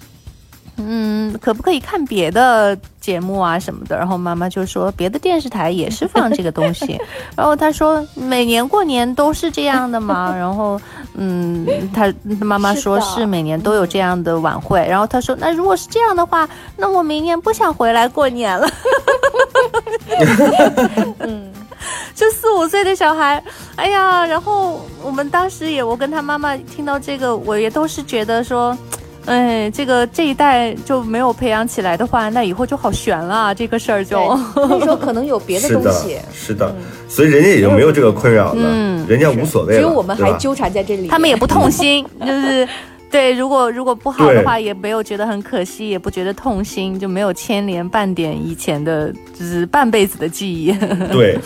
[0.77, 3.97] 嗯，可不可以看别的节目啊什么的？
[3.97, 6.99] 然后妈妈就说别的电视台也是放这个东西，
[7.35, 10.33] 然后他说每年过年都是这样的吗？
[10.37, 10.79] 然后，
[11.13, 16.47] 嗯，他妈妈说是每年都有这样的晚会，然后他说那如果是这样的话，
[16.77, 18.67] 那我明年不想回来过年了。
[21.19, 21.51] 嗯，
[22.15, 23.43] 就四五岁的小孩，
[23.75, 28.77] 哎呀，然后我们当时也，我跟他妈妈听到这个，我也都是觉得说，
[29.25, 34.17] 哎，这个这一代就没有培养起来的话，那以后就好悬了啊，这个事儿就。
[34.55, 36.73] 对，那时候可能有别的东西，，是的，
[37.07, 39.05] 所以人家也就没有这个困扰了，嗯。
[39.07, 42.67] 人家无所谓了，只有我们还纠缠在这里，他们也不痛心，就是
[43.11, 50.71] 对，如果如果不好的话，也没有觉得很可惜，也不觉得痛心，就没有牵连半点以前的，就是半辈子的记忆。
[51.11, 51.37] 对，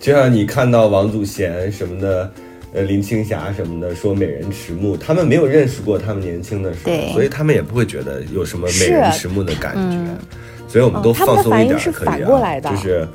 [0.00, 2.30] 就像你看到王祖贤什么的，
[2.74, 9.80] 呃，林青霞什么的，说美人迟暮，他们没有认识过他们年轻的时候，所以他们也不会觉得有什么美人迟暮的感觉。
[9.80, 10.16] 嗯
[10.70, 13.08] 所以我们都放松一点是可以啊，反过来的就是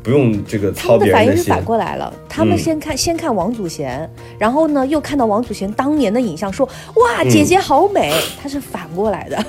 [0.00, 1.42] 不用这个他操们的反应是。
[1.42, 4.08] 反过来了，他们嗯先看、先看王祖贤，
[4.38, 9.44] 然后呢又看到王祖贤当年的影像，说哇嗯姐姐好美，他是反过来的，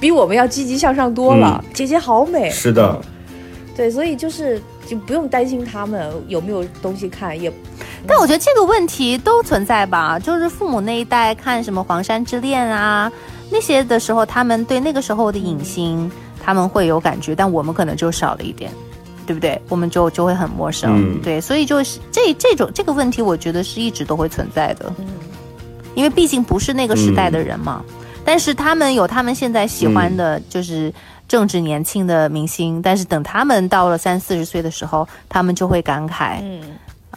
[0.00, 3.00] 比我们要积极向上多了，姐姐好美，是的，
[3.76, 7.48] 对，所以就是就不用担心他们有没有东西看，也
[8.06, 13.10] 但我觉得这个问题都存在吧，就是父母那一代看什么《黄山之恋》啊
[13.50, 16.10] 那些的时候，他们对那个时候的影星
[16.44, 18.70] 他们会有感觉，但我们可能就少了一点，
[19.26, 19.60] 对不对？
[19.68, 24.92] 我们就就会很陌生，嗯对，所以就是这这种这个问题，我觉得是一直都会存在的，
[25.94, 27.84] 因为毕竟不是那个时代的人嘛。
[28.24, 30.92] 但是他们有他们现在喜欢的，就是
[31.26, 36.60] 正值年轻的明星，但是等他们到了三四十岁的时候，他们就会感慨，嗯，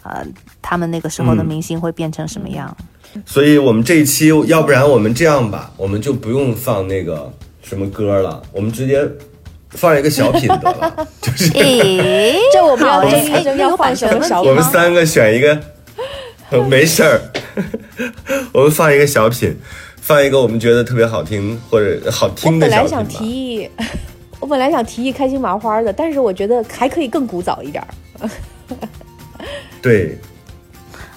[0.02, 0.26] 呃，
[0.60, 2.76] 他们那个时候的嗯明星会变成什么样？
[3.26, 7.32] 所以我们这一期，要不然我们这样吧，我们就不用放那个
[7.62, 9.06] 什么歌了，我们直接
[9.70, 14.50] 放一个小品得了， 就是诶，这我们要好争一争要放什么小品？
[14.50, 15.60] 我们三个选一个，
[16.68, 17.20] 没事儿，
[18.52, 19.54] 我们放一个小品，
[20.00, 23.18] 放一个我们觉得特别好听或者好听的本来想小品吧。
[23.18, 23.70] 提议，
[24.40, 28.28] 我本来想提议开心麻花的，但是我觉得还可以更古早一点儿。
[29.82, 30.16] 对，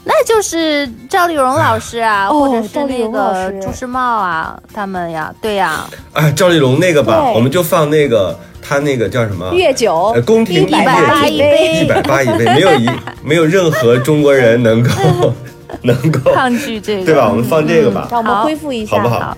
[0.03, 9.53] 那就是赵丽蓉老师啊，哦或者是那个朱时茂啊，他们呀，对呀，哎，赵丽蓉那个吧，我们就放那个他那个叫什么？
[9.53, 10.11] 月酒。
[10.16, 12.89] 呃，宫廷一百八八一一杯，一百八一杯，没有一
[13.24, 15.34] 没有任何中国人能够
[15.84, 17.30] 能够抗拒这个，对吧？
[17.30, 18.07] 我们放这个吧。
[18.09, 18.43] 让我们好。
[18.43, 19.38] 恢复一下，好不好？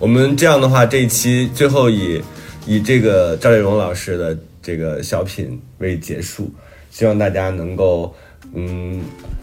[0.00, 2.20] 我们这样的话，这一期最后以
[2.66, 6.50] 以这个赵丽蓉老师的这个小品为结束，
[6.90, 8.14] 希望大家能够，
[8.54, 9.02] 嗯，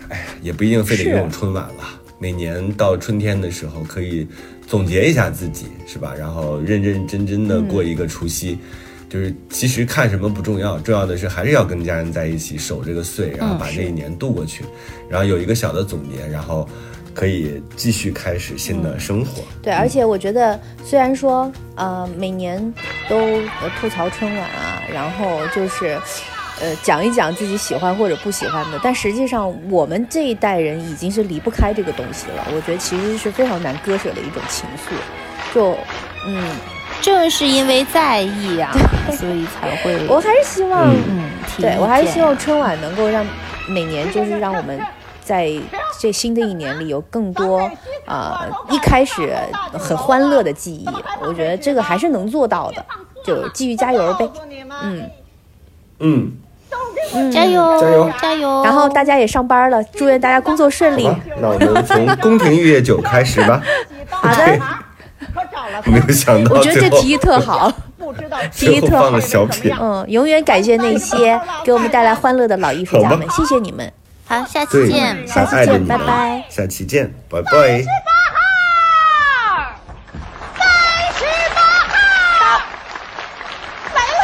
[0.09, 1.99] 哎呀，也不一定非得用春晚了。
[2.17, 4.27] 每年到春天的时候，可以
[4.67, 6.13] 总结一下自己，是吧？
[6.17, 8.57] 然后认认真真的过一个除夕。
[9.09, 14.63] 就是其实看什么不重要，重要的是还是要跟家人在一起守这个岁，然后把这一年度过去，
[15.09, 16.65] 然后有一个小的总结，然后
[17.13, 19.43] 可以继续开始新的生活。
[19.61, 22.73] 对，而且我觉得，虽然说，呃，每年
[23.09, 25.99] 都呃吐槽春晚啊，然后就是，
[26.61, 32.47] 呃，讲一讲自己喜欢或者不喜欢的，但实际上我们这一代人已经是离不开这个东西了。
[32.55, 34.93] 我觉得其实是非常难割舍的一种情愫。
[35.53, 35.75] 就，
[36.27, 36.55] 嗯，
[37.01, 38.71] 正是因为在意啊、
[39.11, 43.25] 所以才会，我还是希望，嗯对我还是希望春晚能够让
[43.67, 44.79] 每年就是让我们
[45.21, 45.51] 在
[45.99, 47.69] 这新的一年里有更多
[48.05, 49.35] 啊、一开始
[49.73, 50.87] 很欢乐的记忆。
[51.21, 52.85] 我觉得这个还是能做到的，
[53.25, 54.29] 就继续加油呗。
[54.83, 55.09] 嗯，
[55.99, 56.31] 嗯，
[57.31, 58.63] 加油，加油加油！
[58.63, 61.09] 然后大家也上班了，祝愿大家工作顺利
[61.39, 63.61] 那我们从宫廷玉液酒开始吧。
[64.09, 64.59] 好的，
[65.85, 67.71] 没有想到我觉得这提议特好。
[68.51, 69.21] 提议特好最后放了。
[69.21, 73.91] 小品，嗯，永远感谢那些给我们带来欢乐的老艺术家们，谢谢你们。
[74.27, 75.27] 好，下期，见。
[75.27, 77.51] 下期见拜拜下期见，拜拜。
[77.51, 78.11] 三十八
[82.39, 82.61] 号，
[83.93, 84.17] 来了。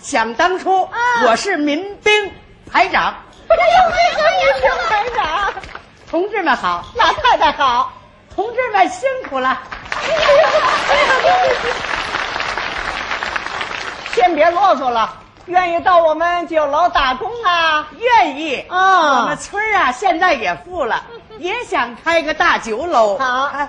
[0.00, 0.88] 想当初，
[1.26, 2.32] 我是民兵
[2.70, 3.14] 排长。
[3.48, 5.52] 哎呦，这个民兵排长，
[6.10, 7.92] 同志们好，老太太好，
[8.34, 9.58] 同志们辛苦了。
[14.14, 15.12] 先别啰嗦了，
[15.46, 17.86] 愿意到我们酒楼打工啊？
[17.98, 21.04] 愿意啊我们村啊，现在也富了，
[21.38, 23.18] 也想开个大酒楼。
[23.18, 23.68] 好啊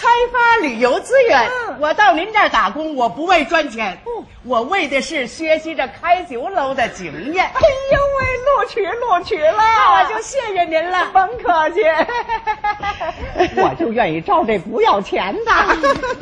[0.00, 1.48] 开发旅游资源。
[1.48, 3.96] 嗯我到您这儿打工，我不为赚钱，
[4.42, 7.44] 我为的是学习这开酒楼的经验。
[7.44, 7.60] 哎
[7.92, 11.06] 呦喂，录取录取了，那我就谢谢您了。
[11.12, 11.80] 甭客气，
[13.62, 15.52] 我就愿意照这不要钱的。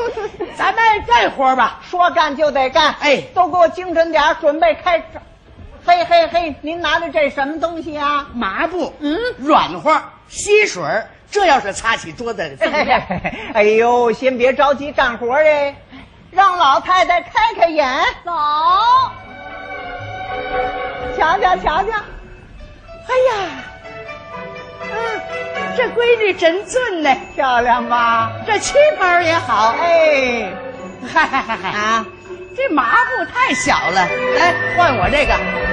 [0.57, 1.81] 咱们干活吧。
[1.89, 5.23] 说干就得干，哎都给我精神点，准备开整。
[5.87, 8.27] 嘿嘿嘿，您拿的这什么东西啊？
[8.35, 12.59] 麻布，嗯，软和，吸水儿这要是擦起桌子。
[13.55, 15.75] 哎呦，先别着急干活哎，
[16.31, 17.87] 让老太太开开眼，
[18.25, 18.33] 走，
[21.17, 21.91] 瞧瞧瞧瞧。
[23.09, 23.49] 哎呀，
[24.83, 25.21] 嗯，
[25.77, 28.33] 这闺女真俊呢，漂亮吧？
[28.47, 29.75] 这旗袍也好。
[29.79, 30.51] 哎，
[31.13, 32.07] 嗨嗨嗨嗨啊，
[32.57, 35.66] 这麻布太小了，来换我这个。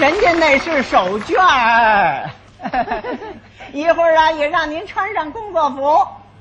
[0.00, 2.28] 人家那是手绢儿，
[3.72, 5.82] 一会儿啊也让您穿上工作服。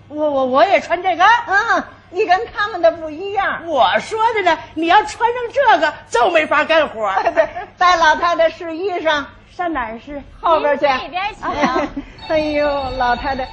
[0.09, 1.23] 我我我也穿这个。
[1.47, 3.61] 嗯，你跟他们的不一样。
[3.65, 7.13] 我说的呢，你要穿上这个就没法干活。
[7.33, 7.47] 对，
[7.77, 9.23] 带老太太试衣裳，
[9.55, 10.21] 上哪儿试？
[10.41, 10.87] 后边去。
[10.87, 11.89] 您这边请
[12.29, 13.47] 哎呦，老太太，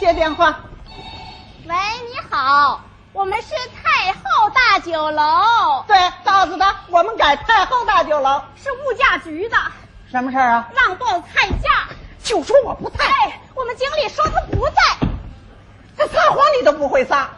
[0.00, 0.58] 接电话。
[1.68, 2.80] 喂，你好，
[3.16, 3.48] 我们是
[3.82, 8.42] 太后大酒楼，对，告诉他我们改太后大酒楼。
[8.62, 9.56] 是物价局的，
[10.10, 10.68] 什么事儿啊？
[10.76, 11.88] 让报菜价。
[12.22, 14.74] 就说我不在，哎，我们经理说他不在。
[15.96, 17.30] 他撒谎你都不会撒。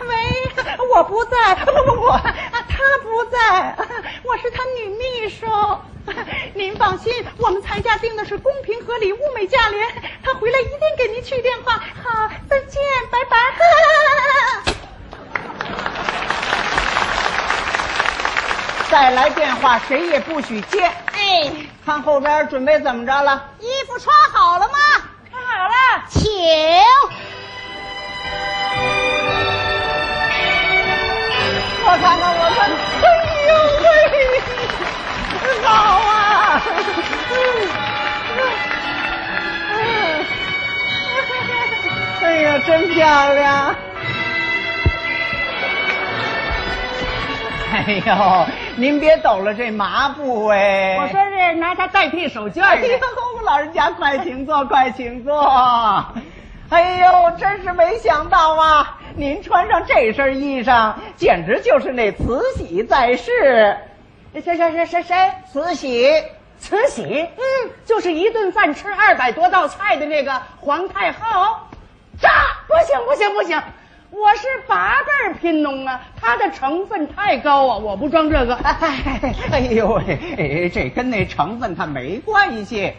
[0.00, 0.14] 喂，
[0.94, 2.22] 我不在，不不不，啊，
[2.68, 3.76] 他不在，
[4.24, 5.46] 我是他女秘书。
[6.54, 9.86] 您放心，我们菜价定的是公平合理、物美价廉。
[10.24, 11.74] 他回来一定给您去电话。
[12.02, 13.36] 好，再见，拜拜。
[18.90, 20.90] 再来电话，谁也不许接。
[21.12, 21.52] 哎，
[21.84, 23.50] 看后边准备怎么着了？
[23.58, 24.78] 衣服穿好了吗？
[25.30, 25.74] 穿好了。
[26.08, 26.30] 请。
[31.90, 32.68] 我看看，我看，
[33.00, 33.08] 哎
[33.48, 33.88] 呦喂，
[35.64, 35.72] 好
[36.04, 36.12] 啊！
[42.22, 42.98] 哎呀，真漂
[43.32, 43.74] 亮！
[47.72, 50.98] 哎呦，您别抖了这麻布哎！
[51.00, 52.98] 我说是拿它代替手绢哎呦。，
[53.46, 55.42] 老人家快请坐，快请坐。
[56.68, 58.98] 哎呦，真是没想到啊！
[59.18, 63.76] 您穿上这身衣裳，简直就是那慈禧在世。
[64.32, 65.32] 谁谁谁谁谁？
[65.52, 66.08] 慈禧，
[66.60, 71.56] 慈禧，嗯，就是一顿饭吃二百多道菜的那个皇太后。
[72.20, 72.28] 炸！
[72.68, 73.60] 不行不行不行，
[74.10, 78.54] 我是八辈儿贫农啊，它的成分太高啊，我不装这个。
[78.54, 82.92] 哎 哎呦喂，哎，这跟那成分它没关系。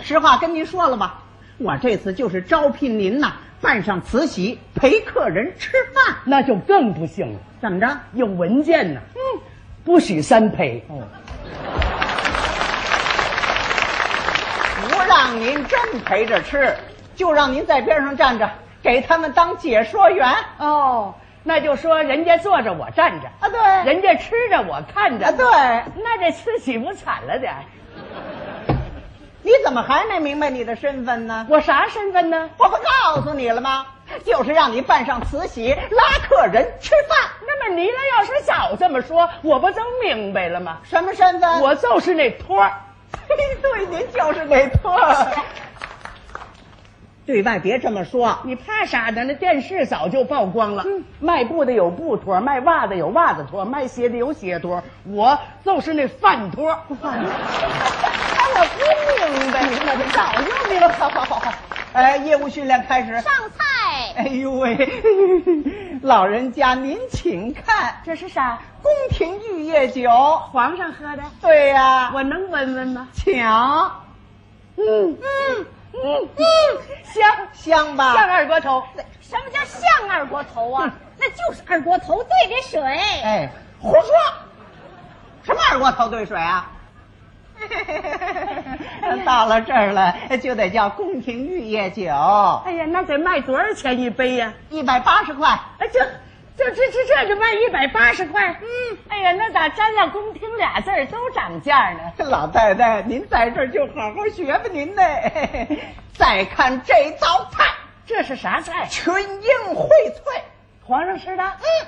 [0.00, 1.23] 实话跟您说了吧，
[1.58, 6.16] 我这次就是招聘您呐，扮上慈禧陪客人吃饭。
[6.24, 7.88] 那就更不行了，怎么着？
[8.12, 9.00] 有文件呢。
[9.14, 9.40] 嗯，
[9.84, 10.84] 不许三陪。
[10.88, 11.02] 哦
[14.86, 16.74] 不让您真陪着吃，
[17.14, 18.50] 就让您在边上站着，
[18.82, 20.28] 给他们当解说员。
[20.58, 25.26] 哦，那就说人家坐着我站着，啊，对，人家吃着我看着。
[25.26, 25.46] 啊对，
[26.02, 27.62] 那这慈禧不惨了点儿？
[29.44, 31.46] 你怎么还没明白你的身份呢？
[31.50, 32.48] 我啥身份呢？
[32.56, 33.84] 我不告诉你了吗？
[34.24, 37.18] 就是让你扮上慈禧拉客人吃饭。
[37.46, 40.78] 那么你了要是早这么说，我不就明白了吗？
[40.82, 41.60] 什么身份？
[41.60, 42.72] 我就是那托儿。
[43.28, 45.14] 对，您就是那托儿。
[47.26, 49.24] 对外别这么说，你怕啥呢？
[49.24, 50.84] 那电视早就曝光了。
[51.20, 56.70] 卖布的有布托，卖袜子有袜子托，卖鞋的有鞋托，我就是那饭托。
[57.02, 57.20] 哎，
[58.54, 60.88] 我不明白，你那就早就明白。
[60.88, 61.52] 好好好好，
[61.92, 63.12] 哎，业务训练开始。
[63.20, 63.64] 上菜。
[64.16, 64.76] 哎呦喂，
[66.02, 68.58] 老人家您请看，这是啥？
[68.82, 70.10] 宫廷玉液酒。
[70.52, 71.22] 皇上喝的？
[71.40, 73.08] 对呀、我能闻闻吗？
[73.12, 73.44] 请，
[74.76, 76.44] 嗯嗯嗯嗯，
[77.04, 78.14] 香香吧？
[78.14, 78.82] 像二锅头。
[79.20, 80.92] 什么叫像二锅头啊？
[81.18, 82.80] 那就是二锅头兑的水。
[82.82, 84.10] 哎，胡说！
[85.44, 86.70] 什么二锅头兑水啊？
[89.24, 92.10] 到了这儿了，就得叫宫廷玉液酒，
[92.66, 95.48] 哎呀，那得卖多少钱一杯呀、一百八十块。
[95.78, 96.00] 哎，这
[96.56, 98.48] 就这这这就卖一百八十块。
[98.60, 102.24] 嗯，哎呀，那咋沾了“宫廷”俩字儿都涨价呢？
[102.24, 105.02] 老太太，您在这儿就好好学吧，您呢。
[106.16, 107.64] 再看这道菜，
[108.06, 108.86] 这是啥菜？
[108.86, 110.40] 群英荟萃。
[110.84, 111.42] 皇上吃的？
[111.42, 111.86] 嗯，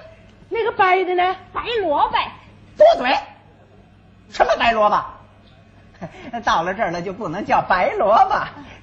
[0.49, 1.37] 那个白的呢？
[1.53, 2.17] 白萝卜，
[2.77, 3.17] 多嘴。
[4.31, 5.05] 什么白萝卜？
[6.45, 8.37] 到了这儿了就不能叫白萝卜，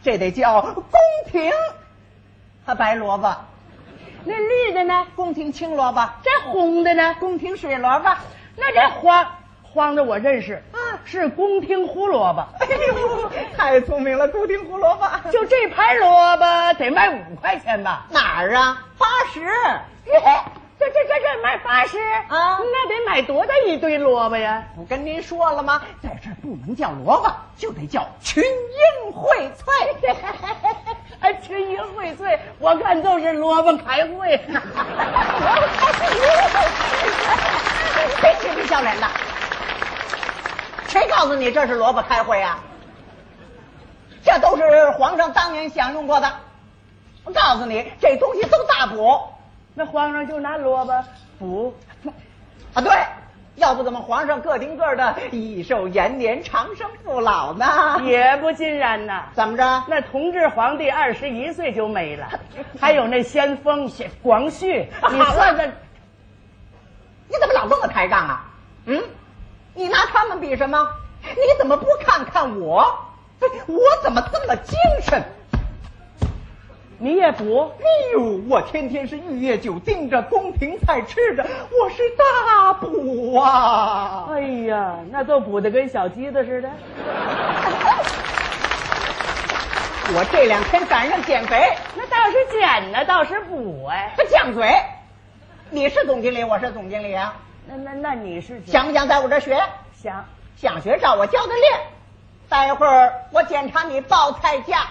[0.03, 0.84] 这得叫宫
[1.32, 1.51] 廷
[2.66, 3.36] 啊白萝卜。
[4.26, 5.05] 那绿的呢？
[5.16, 6.09] 宫廷青萝卜。
[6.24, 7.16] 这红的呢？
[7.20, 8.09] 宫廷水萝卜。
[8.55, 9.28] 那这黄
[9.64, 12.47] 黄的我认识，啊是宫廷胡萝卜。
[12.59, 15.30] 哎呦，太聪明了，宫廷胡萝卜。
[15.30, 18.05] 就这盘萝卜得卖五块钱吧？
[18.09, 18.82] 哪儿啊？
[18.97, 19.41] 八十。
[20.84, 24.66] 这这这这卖八十啊那得买多大一堆萝卜呀？
[24.76, 25.82] 不跟您说了吗？
[26.02, 30.16] 在这不能叫萝卜，就得叫群英荟萃。
[31.22, 34.38] 哎，群英荟萃，我看都是萝卜开会。
[38.20, 39.08] 别嬉皮笑脸的，
[40.90, 42.60] 谁告诉你这是萝卜开会啊？
[44.26, 46.30] 这都是皇上当年享用过的。
[47.24, 49.22] 我告诉你，这东西都大补
[49.74, 51.04] 那皇上就拿萝卜
[51.40, 51.74] 补，
[52.74, 52.82] 啊！
[52.82, 52.92] 对，
[53.56, 57.66] 要不怎么皇上个顶个的益寿延年、长生不老呢？
[58.04, 59.26] 也不尽然呐。
[59.34, 59.84] 怎么着？
[59.88, 62.28] 那同治皇帝二十一岁就没了，
[62.80, 63.90] 还有那先锋
[64.22, 65.68] 光绪， 你算算，
[67.28, 68.46] 你怎么老跟我抬杠啊？
[68.86, 69.02] 嗯，
[69.74, 70.88] 你拿他们比什么？
[71.24, 72.82] 你怎么不看看我？
[73.42, 75.22] 哎我怎么这么精神？
[77.04, 77.70] 你也补？
[77.82, 84.30] 哎呦，我天天是玉液酒盯着，宫廷菜吃着，我是大补啊！
[84.30, 86.70] 哎呀，那都补的跟小鸡子似的。
[90.16, 94.14] 我这两天赶上减肥，那倒是减呢，倒是补哎。
[94.16, 94.74] 他犟嘴。
[95.72, 97.36] 你是总经理，我是总经理啊，
[97.68, 99.62] 那那那你是想不想在我这儿学？
[100.01, 100.24] 想？
[100.56, 101.82] 想学照我教的练。
[102.47, 104.88] 待会儿我检查你报菜价。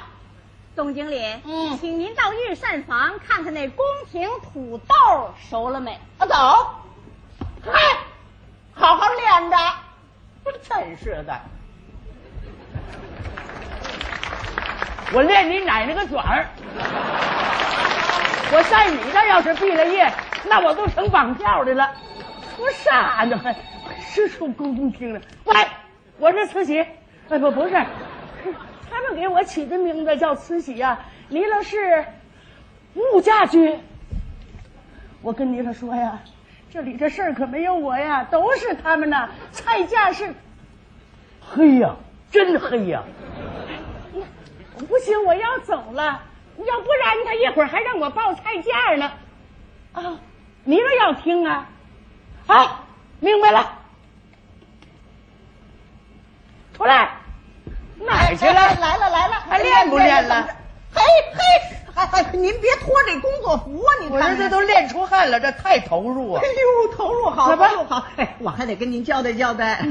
[0.74, 4.94] 总经理，嗯请您到御膳房看看那宫廷土豆
[5.50, 5.92] 熟了没？
[6.18, 6.34] 啊，走。
[7.64, 7.72] 嗨，
[8.72, 9.56] 好好练着。
[10.68, 11.40] 真是的，
[15.12, 16.48] 我练你奶奶个卷儿！
[18.50, 20.10] 我在你这要是毕了业，
[20.46, 21.92] 那我都成绑票的了。
[22.56, 23.54] 说啥呢，还
[24.00, 25.20] 是出宫廷了？
[25.44, 25.54] 喂，
[26.18, 26.80] 我是慈禧，
[27.28, 27.86] 哎不不是，他
[29.03, 30.98] 们给我起的名字叫慈禧呀、
[31.28, 32.05] 弥勒是
[32.94, 33.78] 物价局。
[35.20, 36.20] 我跟弥勒说呀，
[36.70, 39.28] 这里这事儿可没有我呀，都是他们呐。
[39.53, 40.34] 菜价是
[41.40, 41.94] 黑呀，
[42.30, 43.03] 真黑呀。
[44.88, 46.22] 不行，我要走了，
[46.59, 49.12] 要不然他一会儿还让我报菜价呢。
[49.92, 50.18] 啊，
[50.64, 51.68] 你们要听啊？
[52.46, 52.84] 好，
[53.20, 53.78] 明白了。
[56.74, 57.18] 出来，
[58.07, 58.53] 哪儿去了？
[58.53, 60.46] 来了来了，还练不练了？
[60.94, 61.00] 嘿
[61.32, 61.40] 嘿，
[61.94, 63.88] 哎哎，您别脱这工作服啊！
[64.00, 66.46] 你看看我这都练出汗了，这太投入啊哎！
[66.46, 68.05] 呦，投入好，投入好！
[68.16, 69.82] 哎，我还得跟您交代交代，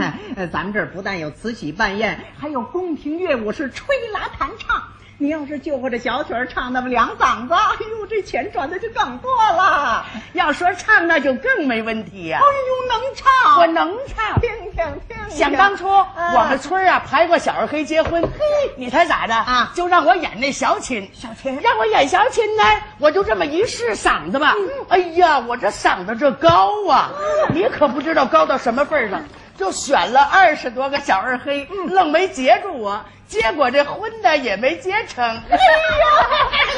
[0.52, 4.84] 咱们这儿不但有慈禧办宴，还有宫廷乐舞是吹拉弹唱。
[5.22, 10.04] 你要是就会这小曲儿唱那么两嗓子，哎呦，这钱赚的就更多了。
[10.34, 14.42] 要说唱，那就更没问题呀、哎呦，能唱，我能唱。
[14.42, 15.38] 听听听听。
[15.38, 18.74] 想当初，啊我们村啊排过小二黑结婚，嘿。
[18.78, 19.36] 你猜咋的？
[19.36, 19.72] 啊。
[19.76, 21.60] 就让我演那小琴，小琴。
[21.62, 22.64] 让我演小琴呢，
[22.98, 24.56] 我就这么一试嗓子吧，
[24.90, 27.12] 哎呀，我这嗓子这高啊，
[27.54, 29.22] 你可不知道高到什么份儿上，
[29.58, 35.24] 就选了二十多个小二黑，愣没结住我，结果这婚呢也没结成。
[35.24, 35.60] 哎呀，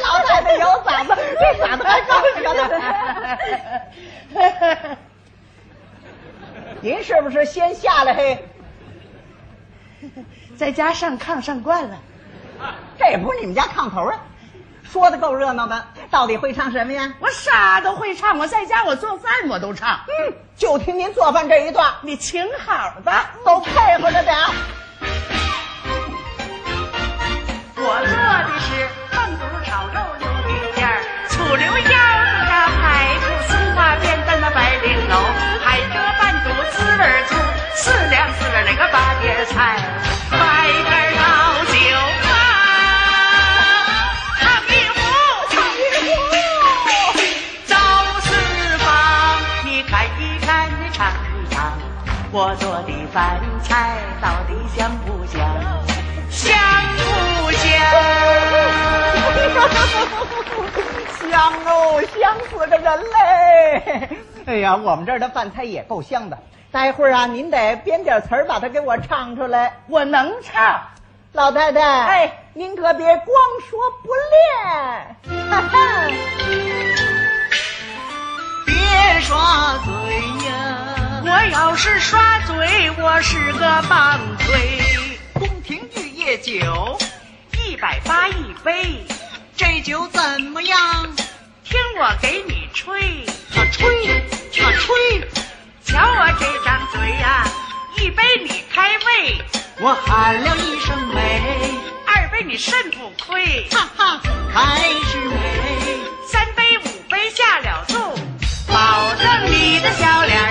[0.03, 2.69] 老太太有嗓子，这嗓子还高着呢。
[6.81, 8.45] 您是不是先下来嘿？
[10.57, 11.97] 在家上炕上惯了，
[12.99, 14.19] 这也不是你们家炕头啊，
[14.91, 15.85] 说的够热闹的。
[16.09, 17.11] 到底会唱什么呀？
[17.19, 23.11] 我啥都会唱，我在家我做饭我都唱，嗯，就听您做饭这一段，你请好的。
[23.45, 24.49] 都配合着点儿。
[27.75, 32.81] 我做的是凤肚炒肉牛皮馅儿，醋溜腰子的排
[33.19, 35.15] 骨松花边的那白绫藕，
[35.65, 37.35] 海蜇拌肚滋味足，
[37.75, 39.83] 四两四两那个八碟菜，
[62.95, 64.09] 人嘞！
[64.45, 66.37] 哎呀，我们这儿的饭菜也够香的。
[66.71, 69.73] 待会儿啊，您得编点词儿把它给我唱出来。
[69.87, 70.81] 我能唱。
[71.33, 73.27] 老太太，哎，您可别光
[73.67, 75.49] 说不练。
[75.49, 76.07] 哈哈，
[78.65, 79.91] 别耍嘴
[80.47, 81.21] 呀！
[81.25, 84.79] 我要是耍嘴，我是个棒槌。
[85.33, 86.97] 宫廷玉液酒，
[87.65, 89.03] 一百八一杯，
[89.55, 90.77] 这酒怎么样？
[91.73, 94.13] 听我给你吹，啊吹啊
[94.53, 95.27] 吹！
[95.83, 97.43] 瞧我这张嘴呀、
[97.97, 99.41] 一杯你开胃，
[99.79, 101.41] 我喊了一声美，
[102.05, 104.21] 二杯你肾不亏，哈哈，
[104.53, 105.35] 还是美。
[106.27, 107.95] 三杯五杯下了肚，
[108.71, 110.49] 保证你的小脸儿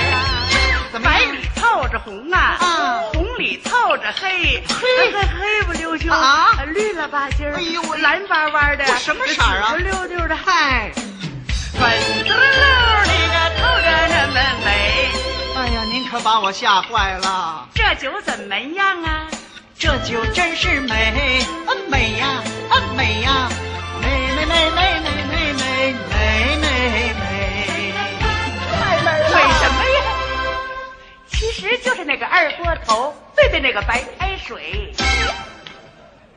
[0.93, 3.03] 啊，白里透着红啊，啊。
[3.13, 5.13] 红里透着黑，嘿。
[5.13, 6.13] 黑黑不溜秋。
[6.13, 6.65] 啊。
[6.67, 9.77] 绿了吧唧儿，哎呦蓝巴巴的，什么色儿啊？
[9.77, 10.91] 溜溜的，嗨，
[11.83, 11.91] 粉
[12.23, 12.39] 嘟溜溜
[13.03, 15.11] 的个透着那么美，
[15.57, 17.67] 哎呀，您可把我吓坏了。
[17.75, 19.27] 这酒怎么样啊？
[19.77, 23.49] 这酒真是美，啊美呀，啊美呀，
[24.01, 25.95] 美美美美美美美
[26.61, 27.93] 美美美。
[28.79, 29.35] 太美了。
[29.35, 29.99] 为什么呀？
[31.27, 34.95] 其实就是那个二锅头兑的那个白开水，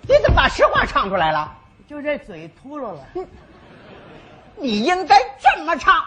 [0.01, 1.55] 你怎么把实话唱出来了？
[1.87, 3.05] 就这嘴秃噜了。
[4.57, 6.03] 你应该这么唱。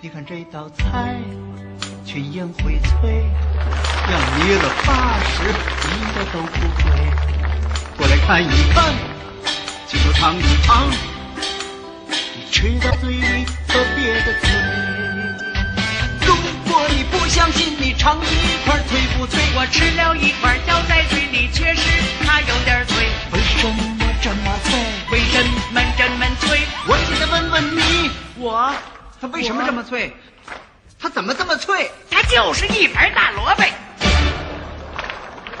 [0.00, 1.14] 你看这道菜，
[2.04, 3.22] 群英荟萃，
[4.10, 5.44] 要捏了八十，
[5.88, 6.90] 一个都不贵。
[7.96, 8.92] 过来看一看，
[9.86, 10.90] 亲手尝一尝，
[12.08, 15.03] 你吃到嘴里特别的脆。
[17.24, 19.40] 不相信，你尝一块脆不脆？
[19.56, 21.88] 我吃了一块，嚼在嘴里，确实
[22.22, 23.08] 它有点脆。
[23.32, 23.82] 为什么
[24.20, 24.78] 这么脆？
[25.10, 26.60] 为什么这么脆？
[26.86, 28.70] 我现在问问你，我
[29.18, 30.14] 它为什么这么脆？
[31.00, 31.90] 它怎么这么脆？
[32.10, 33.64] 它就是一盘大萝卜。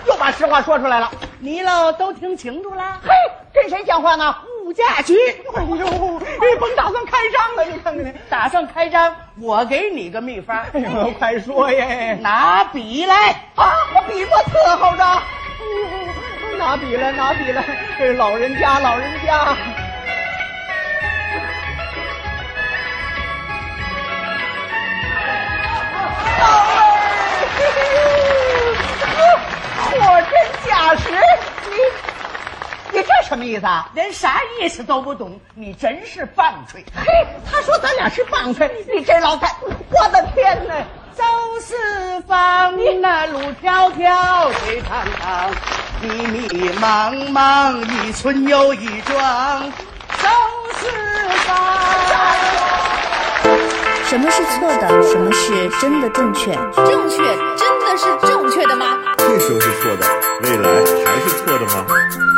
[0.06, 1.10] 又把实话说出来了。
[1.38, 3.00] 你喽都听清楚了？
[3.02, 3.10] 嘿，
[3.54, 4.36] 跟谁讲话呢？
[4.74, 5.14] 物价局，
[5.54, 8.12] 哎呦，你甭打算开张了，你看看你。
[8.28, 10.56] 打算开张，我给你个秘方。
[10.72, 12.18] 哎呦，快说耶！
[12.20, 13.30] 拿笔来。
[13.54, 15.04] 啊，我笔墨伺候着。
[15.04, 15.20] 哎
[16.50, 17.64] 呦，拿笔来，拿笔来。
[17.96, 19.56] 这老人家，老人家。
[26.36, 26.82] 到位！
[29.84, 30.32] 货真
[30.66, 31.10] 价实，
[31.70, 31.76] 你
[32.94, 33.90] 你这什么意思啊？
[33.92, 36.84] 连啥意思都不懂，你真是棒槌！
[36.94, 37.04] 嘿，
[37.50, 39.52] 他说咱俩是棒槌，你这老太，
[39.90, 40.74] 我的天哪！
[41.12, 41.24] 走
[41.60, 41.74] 四
[42.20, 45.50] 方，那路迢迢，水长长，
[46.02, 49.72] 迷迷茫茫，一村又一庄。
[50.22, 50.28] 走
[50.74, 50.88] 四
[51.48, 51.56] 方。
[54.04, 55.02] 什么是错的？
[55.02, 56.52] 什么是真的正确？
[56.76, 57.16] 正确
[57.56, 58.98] 真的是正确的吗？
[59.18, 60.06] 这时候是错的，
[60.42, 60.70] 未来
[61.04, 61.86] 还是错的吗？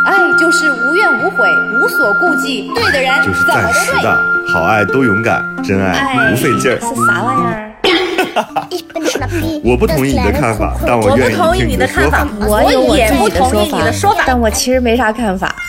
[0.07, 1.49] 爱就是无怨无悔，
[1.81, 3.45] 无所顾忌，对的人就是。
[3.45, 4.17] 暂时的，
[4.53, 6.79] 好爱都勇敢，真爱不费劲儿。
[6.79, 7.73] 是啥玩意儿？
[9.65, 12.63] 我不同意你的看法，但我愿意我不同意听你的看法的说法。，我
[12.97, 14.23] 也不同意你的说法。
[14.25, 15.53] 但我其实没啥看法。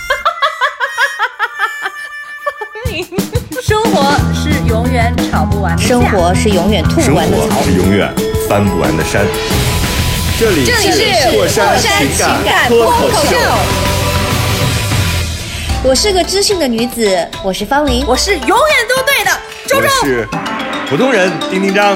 [3.63, 7.63] 生活是永远吵不完的架生活是永远吐生不完的槽活。
[7.63, 8.13] 是永远
[8.47, 9.25] 翻不完的山。
[10.39, 12.07] 这里是过山情
[12.45, 13.35] 感脱口秀，
[15.83, 18.03] 我是个知性的女子，我是方玲。
[18.07, 18.57] 我是永远
[18.89, 19.31] 都对的
[19.67, 20.05] 周周我。
[20.05, 20.27] 是
[20.89, 21.95] 普通人丁丁张。